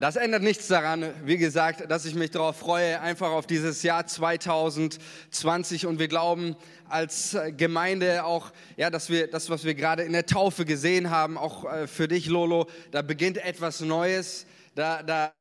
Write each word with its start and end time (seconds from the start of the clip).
Das 0.00 0.14
ändert 0.14 0.44
nichts 0.44 0.68
daran, 0.68 1.12
wie 1.24 1.38
gesagt, 1.38 1.90
dass 1.90 2.04
ich 2.04 2.14
mich 2.14 2.30
darauf 2.30 2.56
freue, 2.56 3.00
einfach 3.00 3.32
auf 3.32 3.48
dieses 3.48 3.82
Jahr 3.82 4.06
2020 4.06 5.86
und 5.86 5.98
wir 5.98 6.06
glauben 6.06 6.54
als 6.88 7.36
Gemeinde 7.56 8.24
auch, 8.24 8.52
ja, 8.76 8.90
dass 8.90 9.10
wir 9.10 9.26
das, 9.26 9.50
was 9.50 9.64
wir 9.64 9.74
gerade 9.74 10.04
in 10.04 10.12
der 10.12 10.24
Taufe 10.24 10.64
gesehen 10.64 11.10
haben, 11.10 11.36
auch 11.36 11.64
äh, 11.64 11.88
für 11.88 12.06
dich, 12.06 12.26
Lolo, 12.26 12.68
da 12.92 13.02
beginnt 13.02 13.38
etwas 13.38 13.80
Neues, 13.80 14.46
da, 14.76 15.02
da 15.02 15.32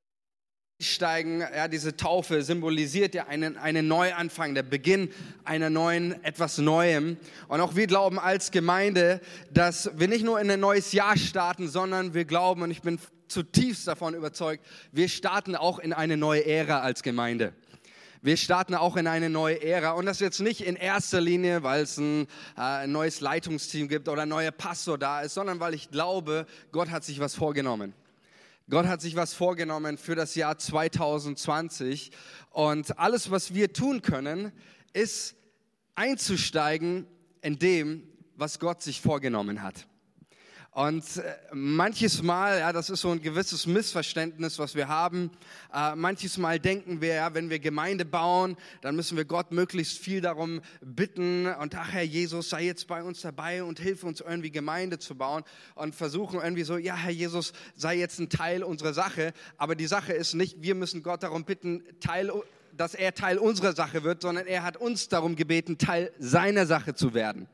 steigen, 0.82 1.42
ja, 1.42 1.68
diese 1.68 1.96
Taufe 1.96 2.42
symbolisiert 2.42 3.14
ja 3.14 3.28
einen, 3.28 3.58
einen 3.58 3.88
Neuanfang, 3.88 4.56
der 4.56 4.64
Beginn 4.64 5.12
einer 5.44 5.70
neuen, 5.70 6.24
etwas 6.24 6.58
Neuem. 6.58 7.18
Und 7.48 7.62
auch 7.62 7.76
wir 7.76 7.86
glauben 7.86 8.18
als 8.18 8.50
Gemeinde, 8.50 9.22
dass 9.52 9.92
wir 10.00 10.08
nicht 10.08 10.26
nur 10.26 10.42
in 10.42 10.50
ein 10.50 10.60
neues 10.60 10.94
Jahr 10.94 11.16
starten, 11.16 11.68
sondern 11.68 12.16
wir 12.16 12.26
glauben, 12.26 12.64
und 12.64 12.72
ich 12.72 12.82
bin 12.82 12.98
zutiefst 13.28 13.88
davon 13.88 14.14
überzeugt, 14.14 14.66
wir 14.92 15.10
starten 15.10 15.56
auch 15.56 15.80
in 15.80 15.94
eine 15.94 16.18
neue 16.18 16.46
Ära 16.46 16.80
als 16.82 17.04
Gemeinde. 17.04 17.54
Wir 18.22 18.36
starten 18.36 18.74
auch 18.74 18.98
in 18.98 19.08
eine 19.08 19.30
neue 19.30 19.62
Ära 19.62 19.92
und 19.92 20.06
das 20.06 20.20
jetzt 20.20 20.40
nicht 20.40 20.62
in 20.62 20.76
erster 20.76 21.22
Linie, 21.22 21.64
weil 21.64 21.84
es 21.84 21.98
ein, 21.98 22.28
äh, 22.58 22.88
neues 22.88 23.22
Leitungsteam 23.22 23.88
gibt 23.88 24.10
oder 24.10 24.24
ein 24.24 24.30
neuer 24.30 24.52
Pastor 24.52 24.98
da 24.98 25.22
ist, 25.22 25.36
sondern 25.36 25.60
weil 25.60 25.74
ich 25.74 25.92
glaube, 25.92 26.48
Gott 26.72 26.90
hat 26.90 27.04
sich 27.04 27.20
was 27.20 27.36
vorgenommen. 27.36 27.94
Gott 28.70 28.86
hat 28.86 29.02
sich 29.02 29.16
was 29.16 29.34
vorgenommen 29.34 29.98
für 29.98 30.16
das 30.16 30.36
Jahr 30.36 30.58
2020 30.58 32.12
und 32.50 33.00
alles, 33.00 33.32
was 33.32 33.54
wir 33.54 33.72
tun 33.72 34.02
können, 34.02 34.52
ist 34.94 35.36
einzusteigen 35.96 37.08
in 37.42 37.60
dem, 37.60 38.04
was 38.36 38.60
Gott 38.60 38.82
sich 38.82 39.00
vorgenommen 39.00 39.62
hat. 39.62 39.88
Und 40.78 41.04
äh, 41.18 41.34
manches 41.54 42.22
Mal, 42.22 42.60
ja, 42.60 42.72
das 42.72 42.92
ist 42.92 43.02
so 43.02 43.10
ein 43.10 43.20
gewisses 43.20 43.66
Missverständnis, 43.66 44.60
was 44.60 44.76
wir 44.76 44.88
haben. 44.88 45.32
Äh, 45.74 45.96
manches 45.96 46.38
Mal 46.38 46.60
denken 46.60 47.02
wir, 47.02 47.16
ja, 47.16 47.34
wenn 47.34 47.50
wir 47.50 47.58
Gemeinde 47.58 48.06
bauen, 48.06 48.56
dann 48.82 48.96
müssen 48.96 49.18
wir 49.18 49.26
Gott 49.26 49.52
möglichst 49.52 49.98
viel 49.98 50.22
darum 50.22 50.62
bitten 50.82 51.48
und 51.48 51.74
ach 51.74 51.94
Herr 51.94 52.04
Jesus, 52.04 52.52
sei 52.52 52.66
jetzt 52.66 52.88
bei 52.88 53.02
uns 53.02 53.22
dabei 53.22 53.64
und 53.64 53.80
hilf 53.80 54.04
uns 54.04 54.22
irgendwie 54.22 54.52
Gemeinde 54.52 55.00
zu 55.00 55.16
bauen 55.16 55.44
und 55.74 55.96
versuchen 55.96 56.40
irgendwie 56.40 56.62
so, 56.62 56.78
ja 56.78 56.96
Herr 56.96 57.10
Jesus, 57.10 57.54
sei 57.76 57.98
jetzt 57.98 58.20
ein 58.20 58.30
Teil 58.30 58.62
unserer 58.62 58.94
Sache. 58.94 59.34
Aber 59.58 59.74
die 59.74 59.88
Sache 59.88 60.14
ist 60.14 60.36
nicht, 60.36 60.62
wir 60.62 60.76
müssen 60.76 61.02
Gott 61.02 61.24
darum 61.24 61.44
bitten, 61.44 61.82
Teil 62.02 62.32
dass 62.72 62.94
er 62.94 63.16
Teil 63.16 63.40
unserer 63.40 63.74
Sache 63.74 64.04
wird, 64.04 64.22
sondern 64.22 64.46
er 64.46 64.62
hat 64.62 64.78
uns 64.78 65.10
darum 65.10 65.36
gebeten, 65.36 65.80
Teil 65.80 66.12
seiner 66.20 66.68
Sache 66.68 66.94
zu 66.94 67.16
werden. 67.16 67.48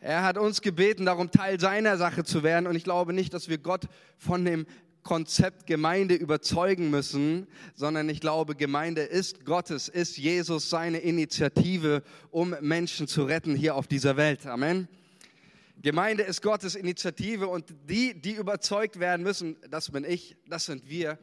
Er 0.00 0.22
hat 0.22 0.38
uns 0.38 0.60
gebeten, 0.60 1.06
darum 1.06 1.30
Teil 1.30 1.58
seiner 1.58 1.96
Sache 1.96 2.24
zu 2.24 2.42
werden. 2.42 2.66
Und 2.66 2.76
ich 2.76 2.84
glaube 2.84 3.12
nicht, 3.12 3.32
dass 3.34 3.48
wir 3.48 3.58
Gott 3.58 3.88
von 4.18 4.44
dem 4.44 4.66
Konzept 5.02 5.66
Gemeinde 5.66 6.14
überzeugen 6.14 6.90
müssen, 6.90 7.46
sondern 7.74 8.08
ich 8.08 8.20
glaube, 8.20 8.56
Gemeinde 8.56 9.02
ist 9.02 9.44
Gottes, 9.44 9.88
ist 9.88 10.18
Jesus 10.18 10.68
seine 10.68 10.98
Initiative, 10.98 12.02
um 12.30 12.56
Menschen 12.60 13.06
zu 13.06 13.22
retten 13.24 13.54
hier 13.54 13.76
auf 13.76 13.86
dieser 13.86 14.16
Welt. 14.16 14.46
Amen. 14.46 14.88
Gemeinde 15.80 16.24
ist 16.24 16.42
Gottes 16.42 16.74
Initiative 16.74 17.46
und 17.46 17.66
die, 17.88 18.20
die 18.20 18.32
überzeugt 18.32 18.98
werden 18.98 19.22
müssen, 19.22 19.56
das 19.70 19.90
bin 19.90 20.04
ich, 20.04 20.36
das 20.48 20.64
sind 20.64 20.88
wir. 20.88 21.18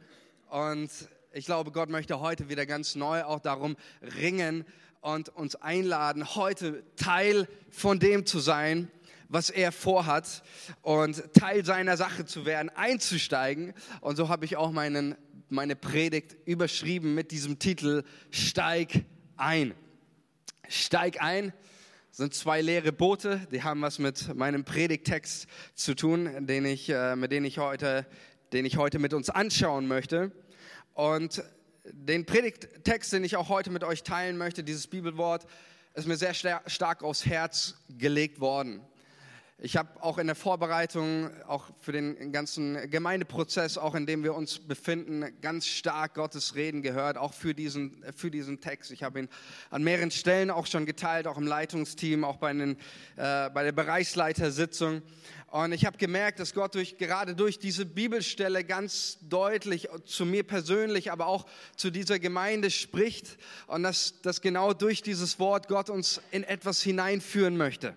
Und 0.48 0.90
ich 1.32 1.44
glaube, 1.44 1.70
Gott 1.70 1.90
möchte 1.90 2.20
heute 2.20 2.48
wieder 2.48 2.64
ganz 2.64 2.94
neu 2.94 3.24
auch 3.24 3.40
darum 3.40 3.76
ringen, 4.18 4.64
und 5.04 5.28
uns 5.28 5.54
einladen, 5.54 6.34
heute 6.34 6.82
Teil 6.96 7.46
von 7.68 7.98
dem 7.98 8.24
zu 8.24 8.38
sein, 8.38 8.90
was 9.28 9.50
er 9.50 9.70
vorhat 9.70 10.42
und 10.80 11.34
Teil 11.34 11.62
seiner 11.62 11.98
Sache 11.98 12.24
zu 12.24 12.46
werden, 12.46 12.70
einzusteigen. 12.70 13.74
Und 14.00 14.16
so 14.16 14.30
habe 14.30 14.46
ich 14.46 14.56
auch 14.56 14.72
meinen, 14.72 15.14
meine 15.50 15.76
Predigt 15.76 16.36
überschrieben 16.46 17.14
mit 17.14 17.32
diesem 17.32 17.58
Titel 17.58 18.02
Steig 18.30 19.04
ein. 19.36 19.74
Steig 20.68 21.20
ein 21.20 21.52
sind 22.10 22.32
zwei 22.32 22.62
leere 22.62 22.90
Boote, 22.90 23.46
die 23.52 23.62
haben 23.62 23.82
was 23.82 23.98
mit 23.98 24.34
meinem 24.34 24.64
Predigtext 24.64 25.48
zu 25.74 25.94
tun, 25.94 26.46
den 26.46 26.64
ich, 26.64 26.88
äh, 26.88 27.14
mit 27.14 27.30
denen 27.30 27.44
ich 27.44 27.58
heute, 27.58 28.06
den 28.54 28.64
ich 28.64 28.78
heute 28.78 28.98
mit 28.98 29.12
uns 29.12 29.28
anschauen 29.28 29.86
möchte. 29.86 30.32
Und 30.94 31.44
den 31.84 32.24
Predigttext, 32.24 33.12
den 33.12 33.24
ich 33.24 33.36
auch 33.36 33.48
heute 33.48 33.70
mit 33.70 33.84
euch 33.84 34.02
teilen 34.02 34.38
möchte, 34.38 34.64
dieses 34.64 34.86
Bibelwort, 34.86 35.46
ist 35.94 36.06
mir 36.06 36.16
sehr 36.16 36.34
stark 36.34 37.02
aufs 37.02 37.26
Herz 37.26 37.74
gelegt 37.88 38.40
worden. 38.40 38.80
Ich 39.58 39.76
habe 39.76 40.02
auch 40.02 40.18
in 40.18 40.26
der 40.26 40.34
Vorbereitung, 40.34 41.30
auch 41.46 41.70
für 41.78 41.92
den 41.92 42.32
ganzen 42.32 42.90
Gemeindeprozess, 42.90 43.78
auch 43.78 43.94
in 43.94 44.04
dem 44.04 44.24
wir 44.24 44.34
uns 44.34 44.58
befinden, 44.58 45.24
ganz 45.40 45.66
stark 45.66 46.14
Gottes 46.14 46.56
Reden 46.56 46.82
gehört, 46.82 47.16
auch 47.16 47.32
für 47.32 47.54
diesen, 47.54 48.04
für 48.16 48.32
diesen 48.32 48.60
Text. 48.60 48.90
Ich 48.90 49.04
habe 49.04 49.20
ihn 49.20 49.28
an 49.70 49.84
mehreren 49.84 50.10
Stellen 50.10 50.50
auch 50.50 50.66
schon 50.66 50.86
geteilt, 50.86 51.28
auch 51.28 51.38
im 51.38 51.46
Leitungsteam, 51.46 52.24
auch 52.24 52.38
bei, 52.38 52.52
den, 52.52 52.72
äh, 53.16 53.48
bei 53.50 53.62
der 53.62 53.72
Bereichsleitersitzung. 53.72 55.02
Und 55.54 55.70
ich 55.70 55.86
habe 55.86 55.96
gemerkt, 55.98 56.40
dass 56.40 56.52
Gott 56.52 56.74
durch, 56.74 56.98
gerade 56.98 57.36
durch 57.36 57.60
diese 57.60 57.86
Bibelstelle 57.86 58.64
ganz 58.64 59.18
deutlich 59.20 59.88
zu 60.04 60.26
mir 60.26 60.42
persönlich, 60.42 61.12
aber 61.12 61.28
auch 61.28 61.46
zu 61.76 61.92
dieser 61.92 62.18
Gemeinde 62.18 62.72
spricht 62.72 63.38
und 63.68 63.84
dass, 63.84 64.20
dass 64.22 64.40
genau 64.40 64.72
durch 64.72 65.00
dieses 65.00 65.38
Wort 65.38 65.68
Gott 65.68 65.90
uns 65.90 66.20
in 66.32 66.42
etwas 66.42 66.82
hineinführen 66.82 67.56
möchte. 67.56 67.94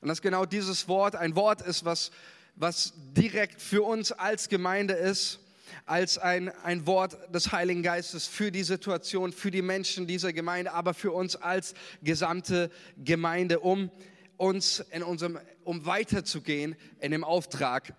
Und 0.00 0.06
dass 0.06 0.22
genau 0.22 0.46
dieses 0.46 0.86
Wort 0.86 1.16
ein 1.16 1.34
Wort 1.34 1.60
ist, 1.60 1.84
was, 1.84 2.12
was 2.54 2.92
direkt 3.16 3.60
für 3.60 3.82
uns 3.82 4.12
als 4.12 4.48
Gemeinde 4.48 4.94
ist, 4.94 5.40
als 5.86 6.18
ein, 6.18 6.50
ein 6.62 6.86
Wort 6.86 7.18
des 7.34 7.50
Heiligen 7.50 7.82
Geistes 7.82 8.28
für 8.28 8.52
die 8.52 8.62
Situation, 8.62 9.32
für 9.32 9.50
die 9.50 9.60
Menschen 9.60 10.06
dieser 10.06 10.32
Gemeinde, 10.32 10.72
aber 10.72 10.94
für 10.94 11.10
uns 11.10 11.34
als 11.34 11.74
gesamte 12.04 12.70
Gemeinde, 12.96 13.58
um 13.58 13.90
uns 14.36 14.80
in 14.90 15.02
unserem, 15.02 15.38
um 15.64 15.86
weiterzugehen 15.86 16.76
in 17.00 17.10
dem 17.10 17.24
Auftrag, 17.24 17.94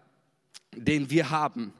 den 0.75 1.09
wir 1.09 1.29
haben. 1.29 1.73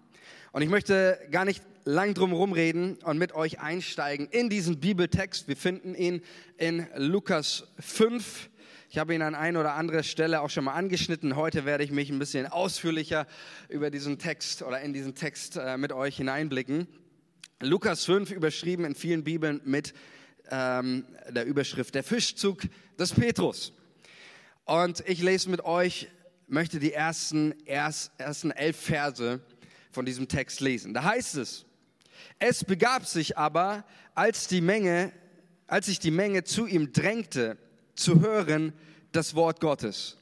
Und 0.52 0.62
ich 0.62 0.70
möchte 0.70 1.20
gar 1.32 1.46
nicht 1.46 1.62
lang 1.86 2.14
drum 2.14 2.34
rumreden 2.34 2.98
und 3.04 3.18
mit 3.18 3.34
euch 3.34 3.60
einsteigen 3.60 4.28
in 4.28 4.50
diesen 4.50 4.80
Bibeltext. 4.80 5.48
Wir 5.48 5.56
finden 5.56 5.96
ihn 5.96 6.22
in 6.58 6.88
Lukas 6.96 7.68
5. 7.80 8.50
Ich 8.90 8.98
habe 8.98 9.14
ihn 9.16 9.22
an 9.22 9.36
ein 9.36 9.58
oder 9.58 9.74
andere 9.74 10.04
Stelle 10.04 10.42
auch 10.42 10.50
schon 10.50 10.66
mal 10.66 10.74
angeschnitten. 10.74 11.36
Heute 11.36 11.66
werde 11.66 11.84
ich 11.84 11.92
mich 11.92 12.10
ein 12.10 12.20
bisschen 12.20 12.46
ausführlicher 12.46 13.28
über 13.70 13.90
diesen 13.90 14.18
Text 14.18 14.64
oder 14.64 14.82
in 14.82 14.94
diesen 14.94 15.16
Text 15.16 15.58
äh, 15.58 15.78
mit 15.78 15.92
euch 15.92 16.18
hineinblicken. 16.18 16.88
Lukas 17.62 18.06
5 18.06 18.32
überschrieben 18.32 18.86
in 18.86 18.96
vielen 18.96 19.24
Bibeln 19.24 19.62
mit 19.64 19.94
ähm, 20.50 21.06
der 21.30 21.46
Überschrift 21.46 21.96
Der 21.96 22.04
Fischzug 22.04 22.64
des 23.00 23.14
Petrus. 23.14 23.74
Und 24.68 25.02
ich 25.08 25.22
lese 25.22 25.50
mit 25.50 25.64
euch, 25.64 26.10
möchte 26.46 26.78
die 26.80 26.92
ersten, 26.92 27.56
ersten 27.66 28.52
elf 28.52 28.76
Verse 28.76 29.40
von 29.92 30.06
diesem 30.06 30.28
Text 30.28 30.60
lesen. 30.60 30.94
Da 30.94 31.06
heißt 31.06 31.36
es, 31.36 31.66
es 32.38 32.66
begab 32.66 33.06
sich 33.06 33.38
aber, 33.38 33.86
als 34.14 34.48
die 34.48 34.60
Menge, 34.60 35.14
als 35.68 35.86
sich 35.86 36.00
die 36.00 36.12
Menge 36.12 36.44
zu 36.44 36.66
ihm 36.66 36.92
drängte, 36.92 37.58
zu 37.96 38.20
hören 38.20 38.74
das 39.14 39.36
Wort 39.36 39.62
Gottes. 39.62 40.18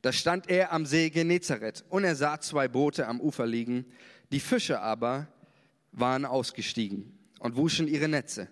Da 0.00 0.12
stand 0.12 0.48
er 0.48 0.72
am 0.72 0.86
See 0.86 1.10
Genezareth 1.10 1.84
und 1.88 2.04
er 2.04 2.14
sah 2.14 2.38
zwei 2.38 2.68
Boote 2.68 3.08
am 3.08 3.20
Ufer 3.20 3.46
liegen. 3.46 3.86
Die 4.30 4.38
Fische 4.40 4.80
aber 4.80 5.26
waren 5.90 6.24
ausgestiegen 6.24 7.18
und 7.40 7.56
wuschen 7.56 7.88
ihre 7.88 8.06
Netze. 8.06 8.46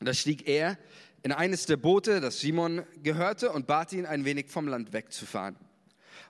Und 0.00 0.06
da 0.06 0.14
stieg 0.14 0.48
er 0.48 0.78
in 1.22 1.32
eines 1.32 1.66
der 1.66 1.76
Boote, 1.76 2.20
das 2.20 2.40
Simon 2.40 2.84
gehörte, 3.02 3.52
und 3.52 3.66
bat 3.66 3.92
ihn, 3.92 4.06
ein 4.06 4.24
wenig 4.24 4.48
vom 4.48 4.68
Land 4.68 4.92
wegzufahren. 4.92 5.56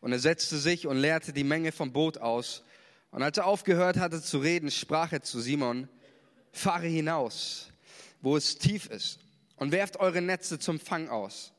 Und 0.01 0.13
er 0.13 0.19
setzte 0.19 0.57
sich 0.57 0.87
und 0.87 0.97
leerte 0.97 1.33
die 1.33 1.45
Menge 1.45 1.73
vom 1.73 1.93
Boot 1.93 2.19
aus. 2.19 2.63
Und 3.11 3.23
als 3.23 3.39
er 3.39 3.47
aufgehört 3.47 3.99
hatte 3.99 4.23
zu 4.23 4.39
reden, 4.39 4.71
sprach 4.71 5.13
er 5.13 5.23
zu 5.23 5.41
Simon, 5.41 5.89
fahre 6.53 6.87
hinaus, 6.87 7.71
wo 8.21 8.37
es 8.37 8.59
tief 8.59 8.87
ist, 8.87 9.21
und 9.57 9.73
werft 9.73 9.99
eure 9.99 10.23
Netze 10.23 10.59
zum 10.59 10.79
Fang 10.81 11.09
aus. 11.09 11.53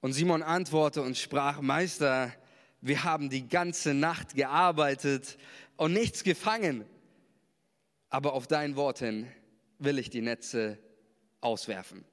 Und 0.00 0.12
Simon 0.12 0.42
antwortete 0.42 1.04
und 1.04 1.16
sprach, 1.16 1.60
Meister, 1.60 2.32
wir 2.80 3.04
haben 3.04 3.30
die 3.30 3.48
ganze 3.48 3.94
Nacht 3.94 4.34
gearbeitet 4.34 5.38
und 5.76 5.92
nichts 5.92 6.24
gefangen. 6.24 6.84
Aber 8.08 8.34
auf 8.34 8.46
dein 8.46 8.76
Wort 8.76 8.98
hin 8.98 9.26
will 9.78 9.98
ich 9.98 10.10
die 10.10 10.22
Netze 10.22 10.78
auswerfen. 11.40 12.04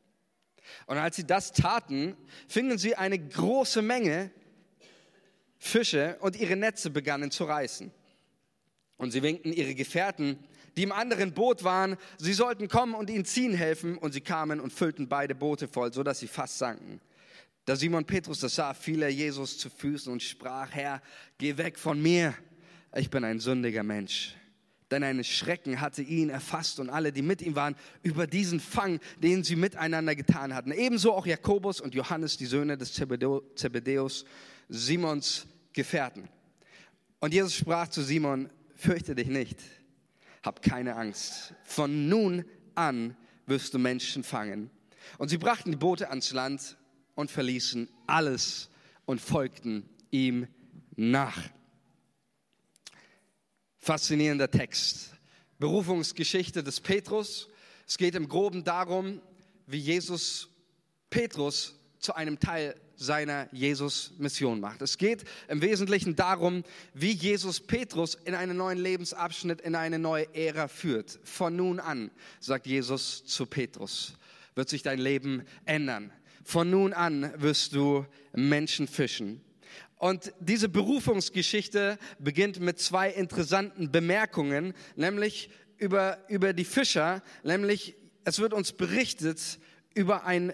Und 0.85 0.97
als 0.97 1.15
sie 1.15 1.25
das 1.25 1.51
taten, 1.51 2.15
fingen 2.47 2.77
sie 2.77 2.95
eine 2.95 3.19
große 3.19 3.81
Menge 3.81 4.31
Fische 5.57 6.17
und 6.19 6.35
ihre 6.35 6.55
Netze 6.55 6.89
begannen 6.89 7.31
zu 7.31 7.45
reißen. 7.45 7.91
Und 8.97 9.11
sie 9.11 9.23
winkten 9.23 9.53
ihre 9.53 9.75
Gefährten, 9.75 10.37
die 10.75 10.83
im 10.83 10.91
anderen 10.91 11.33
Boot 11.33 11.63
waren, 11.63 11.97
sie 12.17 12.33
sollten 12.33 12.67
kommen 12.67 12.95
und 12.95 13.09
ihnen 13.09 13.25
ziehen 13.25 13.53
helfen. 13.53 13.97
Und 13.97 14.13
sie 14.13 14.21
kamen 14.21 14.59
und 14.59 14.73
füllten 14.73 15.07
beide 15.07 15.35
Boote 15.35 15.67
voll, 15.67 15.93
so 15.93 16.03
dass 16.03 16.19
sie 16.19 16.27
fast 16.27 16.57
sanken. 16.57 16.99
Da 17.65 17.75
Simon 17.75 18.03
Petrus 18.03 18.39
das 18.39 18.55
sah, 18.55 18.73
fiel 18.73 19.03
er 19.03 19.09
Jesus 19.09 19.57
zu 19.57 19.69
Füßen 19.69 20.11
und 20.11 20.21
sprach, 20.21 20.69
Herr, 20.71 21.01
geh 21.37 21.55
weg 21.57 21.79
von 21.79 22.01
mir, 22.01 22.33
ich 22.93 23.09
bin 23.09 23.23
ein 23.23 23.39
sündiger 23.39 23.83
Mensch. 23.83 24.35
Denn 24.93 25.03
ein 25.03 25.23
Schrecken 25.23 25.81
hatte 25.81 26.01
ihn 26.01 26.29
erfasst 26.29 26.79
und 26.79 26.89
alle, 26.89 27.11
die 27.11 27.21
mit 27.21 27.41
ihm 27.41 27.55
waren, 27.55 27.75
über 28.03 28.27
diesen 28.27 28.59
Fang, 28.59 28.99
den 29.17 29.43
sie 29.43 29.55
miteinander 29.55 30.15
getan 30.15 30.53
hatten. 30.53 30.71
Ebenso 30.71 31.13
auch 31.13 31.25
Jakobus 31.25 31.81
und 31.81 31.93
Johannes, 31.93 32.37
die 32.37 32.45
Söhne 32.45 32.77
des 32.77 32.93
Zebedeus, 32.93 34.25
Simons 34.69 35.47
Gefährten. 35.73 36.29
Und 37.19 37.33
Jesus 37.33 37.55
sprach 37.55 37.87
zu 37.87 38.01
Simon, 38.03 38.49
fürchte 38.75 39.15
dich 39.15 39.27
nicht, 39.27 39.57
hab 40.43 40.61
keine 40.61 40.95
Angst. 40.95 41.53
Von 41.63 42.07
nun 42.07 42.45
an 42.75 43.15
wirst 43.45 43.73
du 43.73 43.79
Menschen 43.79 44.23
fangen. 44.23 44.69
Und 45.17 45.29
sie 45.29 45.37
brachten 45.37 45.71
die 45.71 45.77
Boote 45.77 46.09
ans 46.09 46.31
Land 46.31 46.77
und 47.15 47.31
verließen 47.31 47.89
alles 48.07 48.69
und 49.05 49.19
folgten 49.19 49.89
ihm 50.11 50.47
nach. 50.95 51.41
Faszinierender 53.83 54.49
Text. 54.49 55.11
Berufungsgeschichte 55.59 56.63
des 56.63 56.79
Petrus. 56.79 57.49
Es 57.85 57.97
geht 57.97 58.15
im 58.15 58.29
Groben 58.29 58.63
darum, 58.63 59.21
wie 59.67 59.77
Jesus 59.77 60.47
Petrus 61.09 61.75
zu 61.99 62.15
einem 62.15 62.39
Teil 62.39 62.79
seiner 62.95 63.49
Jesus-Mission 63.51 64.61
macht. 64.61 64.81
Es 64.81 64.97
geht 64.97 65.25
im 65.49 65.61
Wesentlichen 65.61 66.15
darum, 66.15 66.63
wie 66.93 67.11
Jesus 67.11 67.59
Petrus 67.59 68.15
in 68.15 68.35
einen 68.35 68.55
neuen 68.55 68.77
Lebensabschnitt, 68.77 69.59
in 69.59 69.75
eine 69.75 69.99
neue 69.99 70.33
Ära 70.33 70.69
führt. 70.69 71.19
Von 71.25 71.57
nun 71.57 71.81
an, 71.81 72.09
sagt 72.39 72.67
Jesus 72.67 73.25
zu 73.25 73.45
Petrus, 73.45 74.13
wird 74.55 74.69
sich 74.69 74.83
dein 74.83 74.99
Leben 74.99 75.43
ändern. 75.65 76.13
Von 76.45 76.69
nun 76.69 76.93
an 76.93 77.33
wirst 77.35 77.75
du 77.75 78.05
Menschen 78.31 78.87
fischen. 78.87 79.41
Und 80.03 80.33
diese 80.41 80.67
Berufungsgeschichte 80.67 81.97
beginnt 82.19 82.59
mit 82.59 82.77
zwei 82.77 83.09
interessanten 83.09 83.89
Bemerkungen, 83.89 84.73
nämlich 84.97 85.49
über, 85.77 86.17
über 86.27 86.51
die 86.51 86.65
Fischer, 86.65 87.23
nämlich 87.41 87.95
es 88.25 88.39
wird 88.39 88.51
uns 88.51 88.73
berichtet 88.73 89.59
über 89.93 90.25
ein, 90.25 90.53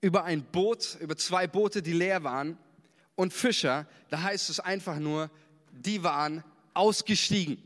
über 0.00 0.24
ein 0.24 0.42
Boot, 0.42 0.96
über 1.00 1.18
zwei 1.18 1.46
Boote, 1.46 1.82
die 1.82 1.92
leer 1.92 2.24
waren 2.24 2.56
und 3.14 3.34
Fischer, 3.34 3.86
da 4.08 4.22
heißt 4.22 4.48
es 4.48 4.58
einfach 4.58 4.98
nur, 4.98 5.30
die 5.70 6.02
waren 6.02 6.42
ausgestiegen. 6.72 7.62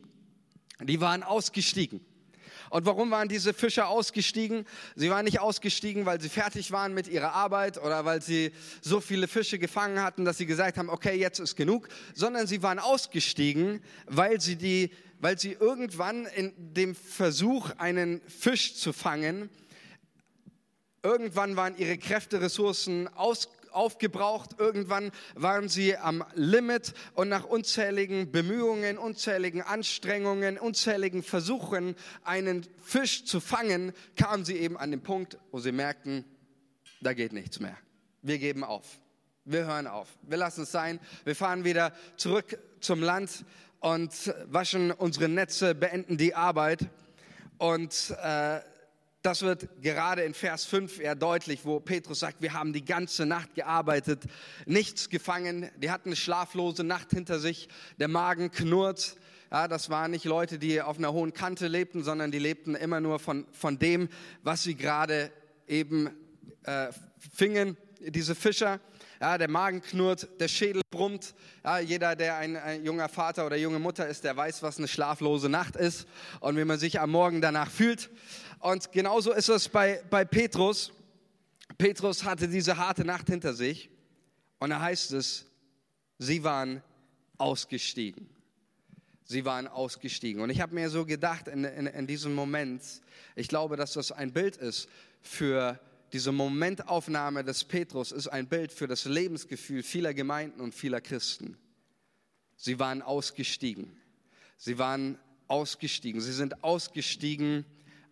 Die 0.82 1.00
waren 1.00 1.22
ausgestiegen. 1.22 2.00
Und 2.70 2.86
warum 2.86 3.10
waren 3.10 3.28
diese 3.28 3.54
Fischer 3.54 3.88
ausgestiegen? 3.88 4.66
Sie 4.94 5.10
waren 5.10 5.24
nicht 5.24 5.40
ausgestiegen, 5.40 6.06
weil 6.06 6.20
sie 6.20 6.28
fertig 6.28 6.72
waren 6.72 6.94
mit 6.94 7.08
ihrer 7.08 7.32
Arbeit 7.32 7.78
oder 7.78 8.04
weil 8.04 8.22
sie 8.22 8.52
so 8.80 9.00
viele 9.00 9.28
Fische 9.28 9.58
gefangen 9.58 10.02
hatten, 10.02 10.24
dass 10.24 10.38
sie 10.38 10.46
gesagt 10.46 10.78
haben, 10.78 10.88
okay, 10.88 11.16
jetzt 11.16 11.38
ist 11.38 11.56
genug, 11.56 11.88
sondern 12.14 12.46
sie 12.46 12.62
waren 12.62 12.78
ausgestiegen, 12.78 13.82
weil 14.06 14.40
sie 14.40 14.56
die 14.56 14.90
weil 15.18 15.38
sie 15.38 15.52
irgendwann 15.52 16.26
in 16.26 16.52
dem 16.56 16.94
Versuch, 16.94 17.70
einen 17.78 18.20
Fisch 18.28 18.74
zu 18.74 18.92
fangen, 18.92 19.48
irgendwann 21.02 21.56
waren 21.56 21.76
ihre 21.78 21.98
Kräfte, 21.98 22.40
Ressourcen 22.40 23.08
aus, 23.08 23.48
aufgebraucht. 23.76 24.58
Irgendwann 24.58 25.12
waren 25.34 25.68
sie 25.68 25.96
am 25.96 26.24
Limit 26.34 26.94
und 27.14 27.28
nach 27.28 27.44
unzähligen 27.44 28.32
Bemühungen, 28.32 28.98
unzähligen 28.98 29.62
Anstrengungen, 29.62 30.58
unzähligen 30.58 31.22
Versuchen, 31.22 31.94
einen 32.24 32.66
Fisch 32.82 33.24
zu 33.24 33.40
fangen, 33.40 33.92
kamen 34.16 34.44
sie 34.44 34.56
eben 34.56 34.76
an 34.76 34.90
den 34.90 35.02
Punkt, 35.02 35.38
wo 35.52 35.60
sie 35.60 35.72
merkten, 35.72 36.24
da 37.00 37.12
geht 37.12 37.32
nichts 37.32 37.60
mehr. 37.60 37.76
Wir 38.22 38.38
geben 38.38 38.64
auf. 38.64 38.98
Wir 39.44 39.66
hören 39.66 39.86
auf. 39.86 40.08
Wir 40.22 40.38
lassen 40.38 40.62
es 40.62 40.72
sein. 40.72 40.98
Wir 41.24 41.36
fahren 41.36 41.64
wieder 41.64 41.92
zurück 42.16 42.58
zum 42.80 43.00
Land 43.00 43.44
und 43.78 44.34
waschen 44.46 44.90
unsere 44.90 45.28
Netze, 45.28 45.74
beenden 45.74 46.16
die 46.16 46.34
Arbeit. 46.34 46.88
Und 47.58 48.16
äh, 48.20 48.60
das 49.26 49.42
wird 49.42 49.82
gerade 49.82 50.22
in 50.22 50.34
Vers 50.34 50.64
5 50.66 51.00
eher 51.00 51.16
deutlich, 51.16 51.64
wo 51.64 51.80
Petrus 51.80 52.20
sagt, 52.20 52.42
wir 52.42 52.52
haben 52.52 52.72
die 52.72 52.84
ganze 52.84 53.26
Nacht 53.26 53.56
gearbeitet, 53.56 54.22
nichts 54.66 55.08
gefangen, 55.08 55.68
die 55.78 55.90
hatten 55.90 56.10
eine 56.10 56.16
schlaflose 56.16 56.84
Nacht 56.84 57.10
hinter 57.10 57.40
sich, 57.40 57.68
der 57.98 58.06
Magen 58.06 58.52
knurrt. 58.52 59.16
Ja, 59.50 59.66
das 59.66 59.90
waren 59.90 60.12
nicht 60.12 60.26
Leute, 60.26 60.60
die 60.60 60.80
auf 60.80 60.98
einer 60.98 61.12
hohen 61.12 61.32
Kante 61.34 61.66
lebten, 61.66 62.04
sondern 62.04 62.30
die 62.30 62.38
lebten 62.38 62.76
immer 62.76 63.00
nur 63.00 63.18
von, 63.18 63.48
von 63.50 63.80
dem, 63.80 64.08
was 64.44 64.62
sie 64.62 64.76
gerade 64.76 65.32
eben 65.66 66.08
äh, 66.62 66.92
fingen, 67.34 67.76
diese 67.98 68.36
Fischer. 68.36 68.78
Ja, 69.20 69.38
der 69.38 69.48
Magen 69.48 69.80
knurrt, 69.80 70.28
der 70.40 70.48
Schädel 70.48 70.82
brummt. 70.90 71.34
Ja, 71.64 71.78
jeder, 71.78 72.16
der 72.16 72.36
ein, 72.36 72.56
ein, 72.56 72.84
junger 72.84 73.08
Vater 73.08 73.46
oder 73.46 73.56
junge 73.56 73.78
Mutter 73.78 74.06
ist, 74.06 74.24
der 74.24 74.36
weiß, 74.36 74.62
was 74.62 74.78
eine 74.78 74.88
schlaflose 74.88 75.48
Nacht 75.48 75.76
ist 75.76 76.06
und 76.40 76.56
wie 76.56 76.64
man 76.64 76.78
sich 76.78 77.00
am 77.00 77.10
Morgen 77.10 77.40
danach 77.40 77.70
fühlt. 77.70 78.10
Und 78.60 78.92
genauso 78.92 79.32
ist 79.32 79.48
es 79.48 79.68
bei, 79.68 80.02
bei 80.10 80.24
Petrus. 80.24 80.92
Petrus 81.78 82.24
hatte 82.24 82.48
diese 82.48 82.76
harte 82.76 83.04
Nacht 83.04 83.28
hinter 83.28 83.54
sich 83.54 83.90
und 84.58 84.70
da 84.70 84.80
heißt 84.80 85.12
es, 85.12 85.46
sie 86.18 86.44
waren 86.44 86.82
ausgestiegen. 87.38 88.28
Sie 89.24 89.44
waren 89.44 89.66
ausgestiegen. 89.66 90.40
Und 90.40 90.50
ich 90.50 90.60
habe 90.60 90.74
mir 90.74 90.88
so 90.88 91.04
gedacht 91.04 91.48
in, 91.48 91.64
in, 91.64 91.86
in 91.86 92.06
diesem 92.06 92.34
Moment, 92.34 92.82
ich 93.34 93.48
glaube, 93.48 93.76
dass 93.76 93.94
das 93.94 94.12
ein 94.12 94.32
Bild 94.32 94.56
ist 94.56 94.88
für 95.20 95.80
diese 96.12 96.32
Momentaufnahme 96.32 97.44
des 97.44 97.64
Petrus, 97.64 98.12
ist 98.12 98.28
ein 98.28 98.48
Bild 98.48 98.72
für 98.72 98.86
das 98.86 99.04
Lebensgefühl 99.04 99.82
vieler 99.82 100.14
Gemeinden 100.14 100.60
und 100.60 100.74
vieler 100.74 101.00
Christen. 101.00 101.56
Sie 102.56 102.78
waren 102.78 103.02
ausgestiegen. 103.02 103.96
Sie 104.56 104.78
waren 104.78 105.18
ausgestiegen. 105.48 106.20
Sie 106.20 106.32
sind 106.32 106.64
ausgestiegen 106.64 107.64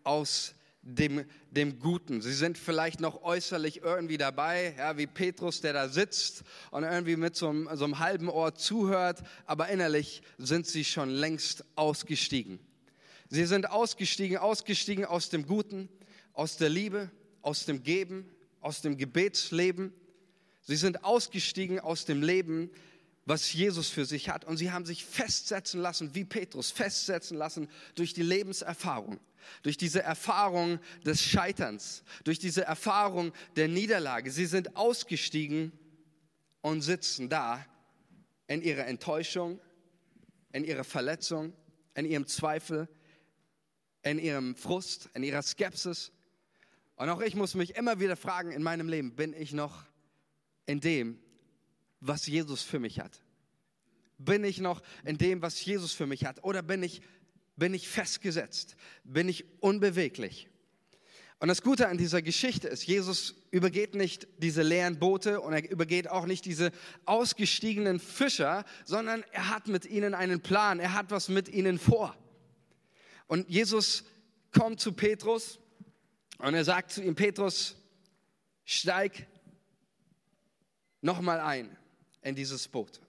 aus 0.02 0.55
dem, 0.82 1.25
dem 1.50 1.79
Guten. 1.79 2.20
Sie 2.20 2.32
sind 2.32 2.58
vielleicht 2.58 3.00
noch 3.00 3.23
äußerlich 3.23 3.82
irgendwie 3.82 4.19
dabei, 4.19 4.75
ja, 4.76 4.99
wie 4.99 5.06
Petrus, 5.06 5.61
der 5.62 5.73
da 5.73 5.88
sitzt 5.88 6.44
und 6.70 6.85
irgendwie 6.85 7.17
mit 7.17 7.37
so 7.37 7.49
einem, 7.49 7.69
so 7.75 7.85
einem 7.85 7.99
halben 7.99 8.29
Ohr 8.29 8.55
zuhört, 8.55 9.23
aber 9.46 9.69
innerlich 9.69 10.23
sind 10.37 10.67
sie 10.67 10.85
schon 10.85 11.08
längst 11.08 11.64
ausgestiegen. 11.75 12.58
Sie 13.31 13.46
sind 13.46 13.70
ausgestiegen, 13.70 14.37
ausgestiegen 14.37 15.06
aus 15.06 15.31
dem 15.31 15.46
Guten, 15.46 15.88
aus 16.35 16.58
der 16.58 16.69
Liebe, 16.69 17.11
aus 17.44 17.64
dem 17.64 17.82
Geben, 17.82 18.29
aus 18.61 18.81
dem 18.81 18.96
Gebetsleben. 18.96 19.93
Sie 20.62 20.76
sind 20.76 21.05
ausgestiegen 21.05 21.81
aus 21.81 22.05
dem 22.05 22.23
Leben, 22.23 22.70
was 23.26 23.52
Jesus 23.52 23.88
für 23.88 24.05
sich 24.05 24.29
hat. 24.29 24.44
Und 24.44 24.56
sie 24.56 24.70
haben 24.73 24.85
sich 24.85 25.05
festsetzen 25.05 25.81
lassen, 25.81 26.14
wie 26.14 26.25
Petrus, 26.25 26.70
festsetzen 26.70 27.37
lassen 27.37 27.69
durch 27.94 28.14
die 28.14 28.23
Lebenserfahrung 28.23 29.20
durch 29.62 29.76
diese 29.76 30.02
Erfahrung 30.02 30.79
des 31.05 31.22
Scheiterns, 31.22 32.03
durch 32.24 32.39
diese 32.39 32.65
Erfahrung 32.65 33.32
der 33.56 33.69
Niederlage. 33.69 34.31
Sie 34.31 34.46
sind 34.46 34.77
ausgestiegen 34.77 35.72
und 36.60 36.82
sitzen 36.82 37.29
da 37.29 37.65
in 38.46 38.63
ihrer 38.63 38.86
Enttäuschung, 38.86 39.60
in 40.53 40.65
ihrer 40.65 40.84
Verletzung, 40.84 41.53
in 41.94 42.06
ihrem 42.06 42.27
Zweifel, 42.27 42.89
in 44.03 44.19
ihrem 44.19 44.55
Frust, 44.56 45.10
in 45.15 45.22
ihrer 45.22 45.43
Skepsis. 45.43 46.13
Und 46.96 47.08
auch 47.08 47.20
ich 47.20 47.34
muss 47.34 47.55
mich 47.55 47.77
immer 47.77 48.01
wieder 48.01 48.17
fragen 48.17 48.53
in 48.53 48.63
meinem 48.63 48.89
Leben, 48.89 49.15
bin 49.15 49.32
ich 49.32 49.53
noch 49.53 49.84
in 50.67 50.81
dem, 50.81 51.19
was 52.01 52.27
Jesus 52.27 52.63
für 52.63 52.79
mich 52.79 53.01
hat? 53.01 53.22
Bin 54.19 54.44
ich 54.44 54.60
noch 54.60 54.82
in 55.05 55.19
dem, 55.19 55.43
was 55.43 55.65
Jesus 55.65 55.93
für 55.93 56.06
mich 56.06 56.24
hat? 56.24 56.44
Oder 56.44 56.63
bin 56.63 56.82
ich 56.82 57.03
bin 57.56 57.74
ich 57.74 57.89
festgesetzt, 57.89 58.77
bin 59.05 59.29
ich 59.29 59.44
unbeweglich. 59.60 60.48
Und 61.41 61.48
das 61.48 61.63
Gute 61.63 61.89
an 61.89 61.98
dieser 61.98 62.22
Geschichte 62.22 62.69
ist, 62.69 62.86
Jesus 62.86 63.34
übergeht 63.51 63.94
nicht 63.94 64.27
diese 64.39 64.63
leeren 64.63 64.98
Boote 64.98 65.41
und 65.41 65.53
er 65.53 65.69
übergeht 65.70 66.08
auch 66.08 66.27
nicht 66.27 66.44
diese 66.44 66.70
ausgestiegenen 67.05 68.01
Fischer, 68.01 68.65
sondern 68.84 69.24
er 69.32 69.51
hat 69.51 69.67
mit 69.69 69.84
ihnen 69.84 70.15
einen 70.15 70.41
Plan, 70.41 70.81
er 70.81 70.94
hat 70.94 71.10
was 71.10 71.29
mit 71.29 71.48
ihnen 71.48 71.79
vor. 71.79 72.17
Und 73.27 73.48
Jesus 73.51 74.05
kommt 74.53 74.81
zu 74.81 74.93
Petrus 74.93 75.58
und 76.44 76.55
er 76.55 76.65
sagt 76.65 76.93
zu 76.93 77.03
ihm, 77.03 77.15
Petrus, 77.15 77.74
steig 78.65 79.27
nochmal 81.01 81.41
ein 81.41 81.74
in 82.22 82.34
dieses 82.34 82.69
Boot. 82.69 83.01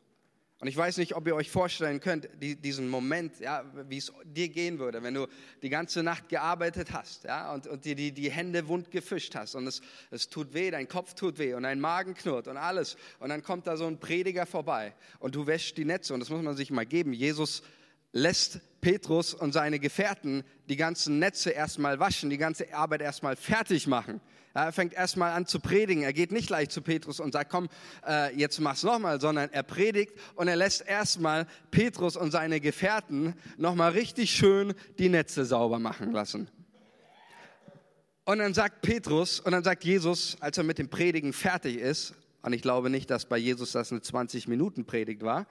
Und 0.60 0.70
ich 0.70 0.78
weiß 0.78 0.98
nicht, 0.98 1.16
ob 1.16 1.28
ihr 1.28 1.36
euch 1.36 1.52
vorstellen 1.52 2.00
könnt, 2.00 2.30
diesen 2.40 2.88
Moment, 2.88 3.42
ja, 3.42 3.66
wie 3.90 3.98
es 3.98 4.14
dir 4.24 4.48
gehen 4.48 4.80
würde, 4.80 5.04
wenn 5.04 5.14
du 5.14 5.28
die 5.62 5.70
ganze 5.70 6.02
Nacht 6.02 6.30
gearbeitet 6.30 6.94
hast 6.94 7.26
ja, 7.26 7.54
und, 7.54 7.68
und 7.68 7.84
dir 7.84 7.94
die, 7.94 8.14
die 8.14 8.32
Hände 8.32 8.70
wund 8.70 8.90
gefischt 8.90 9.36
hast 9.36 9.56
und 9.56 9.68
es, 9.68 9.82
es 10.12 10.30
tut 10.30 10.54
weh, 10.54 10.72
dein 10.72 10.88
Kopf 10.88 11.14
tut 11.14 11.38
weh 11.38 11.56
und 11.56 11.64
dein 11.64 11.82
Magen 11.82 12.14
knurrt 12.14 12.48
und 12.48 12.56
alles. 12.56 12.96
Und 13.20 13.30
dann 13.30 13.44
kommt 13.44 13.68
da 13.68 13.76
so 13.76 13.86
ein 13.86 14.00
Prediger 14.00 14.46
vorbei 14.46 14.96
und 15.20 15.36
du 15.36 15.46
wäschst 15.46 15.78
die 15.78 15.86
Netze 15.86 16.14
und 16.14 16.22
das 16.22 16.30
muss 16.30 16.42
man 16.42 16.56
sich 16.56 16.72
mal 16.72 16.86
geben. 16.86 17.12
Jesus 17.12 17.64
lässt 18.16 18.62
Petrus 18.80 19.34
und 19.34 19.52
seine 19.52 19.78
Gefährten 19.78 20.44
die 20.70 20.78
ganzen 20.78 21.20
Netze 21.20 21.50
erstmal 21.50 22.00
waschen, 22.00 22.30
die 22.30 22.38
ganze 22.38 22.74
Arbeit 22.74 23.02
erstmal 23.02 23.36
fertig 23.36 23.88
machen. 23.88 24.22
Er 24.54 24.72
fängt 24.72 24.94
erstmal 24.94 25.34
an 25.34 25.46
zu 25.46 25.60
predigen. 25.60 26.04
Er 26.04 26.14
geht 26.14 26.32
nicht 26.32 26.48
gleich 26.48 26.70
zu 26.70 26.82
Petrus 26.82 27.20
und 27.20 27.34
sagt, 27.34 27.52
komm, 27.52 27.68
äh, 28.08 28.34
jetzt 28.38 28.62
mach's 28.62 28.84
nochmal, 28.84 29.20
sondern 29.20 29.52
er 29.52 29.64
predigt 29.64 30.14
und 30.36 30.48
er 30.48 30.56
lässt 30.56 30.88
erstmal 30.88 31.46
Petrus 31.72 32.16
und 32.16 32.32
seine 32.32 32.62
Gefährten 32.62 33.34
nochmal 33.58 33.92
richtig 33.92 34.32
schön 34.32 34.74
die 34.98 35.10
Netze 35.10 35.44
sauber 35.44 35.78
machen 35.78 36.14
lassen. 36.14 36.50
Und 38.24 38.40
dann 38.40 38.54
sagt 38.54 38.82
Petrus 38.82 39.42
und 39.42 39.52
dann 39.52 39.64
sagt 39.66 39.84
Jesus, 39.84 40.38
als 40.40 40.58
er 40.58 40.64
mit 40.64 40.78
dem 40.78 40.88
Predigen 40.88 41.34
fertig 41.34 41.78
ist, 41.78 42.16
und 42.44 42.54
ich 42.54 42.62
glaube 42.62 42.90
nicht, 42.90 43.10
dass 43.10 43.26
bei 43.26 43.38
Jesus 43.38 43.74
das 43.74 43.92
eine 43.92 44.00
20-Minuten-Predigt 44.02 45.22
war, 45.24 45.48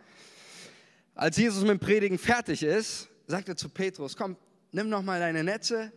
als 1.14 1.36
Jesus 1.36 1.62
mit 1.62 1.70
dem 1.70 1.78
Predigen 1.78 2.18
fertig 2.18 2.62
ist, 2.62 3.08
sagt 3.26 3.48
er 3.48 3.56
zu 3.56 3.68
Petrus, 3.68 4.16
komm, 4.16 4.36
nimm 4.72 4.88
nochmal 4.88 5.20
deine 5.20 5.44
Netze, 5.44 5.92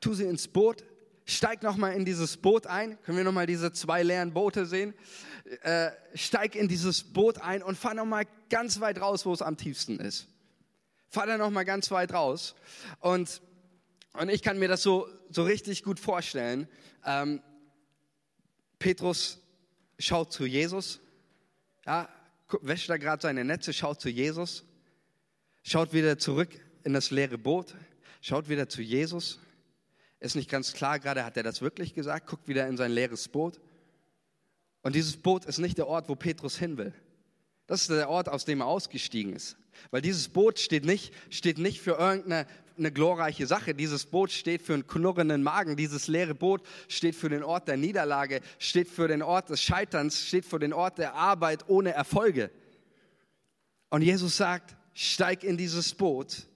tu 0.00 0.14
sie 0.14 0.24
ins 0.24 0.48
Boot, 0.48 0.84
steig 1.26 1.62
nochmal 1.62 1.94
in 1.94 2.04
dieses 2.04 2.36
Boot 2.36 2.66
ein. 2.66 3.00
Können 3.02 3.18
wir 3.18 3.24
nochmal 3.24 3.46
diese 3.46 3.72
zwei 3.72 4.02
leeren 4.02 4.32
Boote 4.32 4.66
sehen? 4.66 4.94
Äh, 5.62 5.90
steig 6.14 6.56
in 6.56 6.68
dieses 6.68 7.04
Boot 7.04 7.40
ein 7.40 7.62
und 7.62 7.76
fahr 7.76 7.94
nochmal 7.94 8.24
ganz 8.48 8.80
weit 8.80 9.00
raus, 9.00 9.26
wo 9.26 9.32
es 9.32 9.42
am 9.42 9.56
tiefsten 9.56 10.00
ist. 10.00 10.26
Fahr 11.08 11.26
da 11.26 11.36
nochmal 11.36 11.64
ganz 11.64 11.90
weit 11.90 12.12
raus. 12.12 12.54
Und, 13.00 13.42
und 14.14 14.28
ich 14.28 14.42
kann 14.42 14.58
mir 14.58 14.68
das 14.68 14.82
so, 14.82 15.08
so 15.28 15.42
richtig 15.42 15.82
gut 15.82 16.00
vorstellen. 16.00 16.68
Ähm, 17.04 17.42
Petrus 18.78 19.38
schaut 19.98 20.32
zu 20.32 20.46
Jesus, 20.46 21.00
ja, 21.84 22.08
wäscht 22.62 22.90
da 22.90 22.96
gerade 22.96 23.22
seine 23.22 23.44
Netze, 23.44 23.72
schaut 23.72 24.00
zu 24.00 24.08
Jesus, 24.08 24.64
schaut 25.62 25.92
wieder 25.92 26.18
zurück 26.18 26.48
in 26.84 26.92
das 26.92 27.10
leere 27.10 27.38
Boot, 27.38 27.74
schaut 28.20 28.48
wieder 28.48 28.68
zu 28.68 28.82
Jesus 28.82 29.38
ist 30.20 30.36
nicht 30.36 30.50
ganz 30.50 30.74
klar, 30.74 30.98
gerade 30.98 31.24
hat 31.24 31.36
er 31.38 31.42
das 31.42 31.62
wirklich 31.62 31.94
gesagt, 31.94 32.26
guckt 32.26 32.46
wieder 32.46 32.68
in 32.68 32.76
sein 32.76 32.92
leeres 32.92 33.28
Boot. 33.28 33.58
Und 34.82 34.94
dieses 34.94 35.16
Boot 35.16 35.46
ist 35.46 35.58
nicht 35.58 35.78
der 35.78 35.88
Ort, 35.88 36.08
wo 36.08 36.14
Petrus 36.14 36.58
hin 36.58 36.76
will. 36.76 36.92
Das 37.70 37.82
ist 37.82 37.90
der 37.90 38.10
Ort, 38.10 38.28
aus 38.28 38.44
dem 38.44 38.62
er 38.62 38.66
ausgestiegen 38.66 39.32
ist. 39.32 39.56
Weil 39.92 40.02
dieses 40.02 40.28
Boot 40.28 40.58
steht 40.58 40.84
nicht, 40.84 41.14
steht 41.30 41.58
nicht 41.58 41.80
für 41.80 41.92
irgendeine 41.92 42.48
eine 42.76 42.90
glorreiche 42.90 43.46
Sache. 43.46 43.74
Dieses 43.74 44.06
Boot 44.06 44.32
steht 44.32 44.62
für 44.62 44.74
einen 44.74 44.88
knurrenden 44.88 45.44
Magen. 45.44 45.76
Dieses 45.76 46.08
leere 46.08 46.34
Boot 46.34 46.62
steht 46.88 47.14
für 47.14 47.28
den 47.28 47.44
Ort 47.44 47.68
der 47.68 47.76
Niederlage, 47.76 48.40
steht 48.58 48.88
für 48.88 49.06
den 49.06 49.22
Ort 49.22 49.50
des 49.50 49.62
Scheiterns, 49.62 50.26
steht 50.26 50.46
für 50.46 50.58
den 50.58 50.72
Ort 50.72 50.98
der 50.98 51.14
Arbeit 51.14 51.68
ohne 51.68 51.92
Erfolge. 51.92 52.50
Und 53.88 54.02
Jesus 54.02 54.36
sagt, 54.36 54.74
steig 54.92 55.44
in 55.44 55.56
dieses 55.56 55.94
Boot 55.94 56.48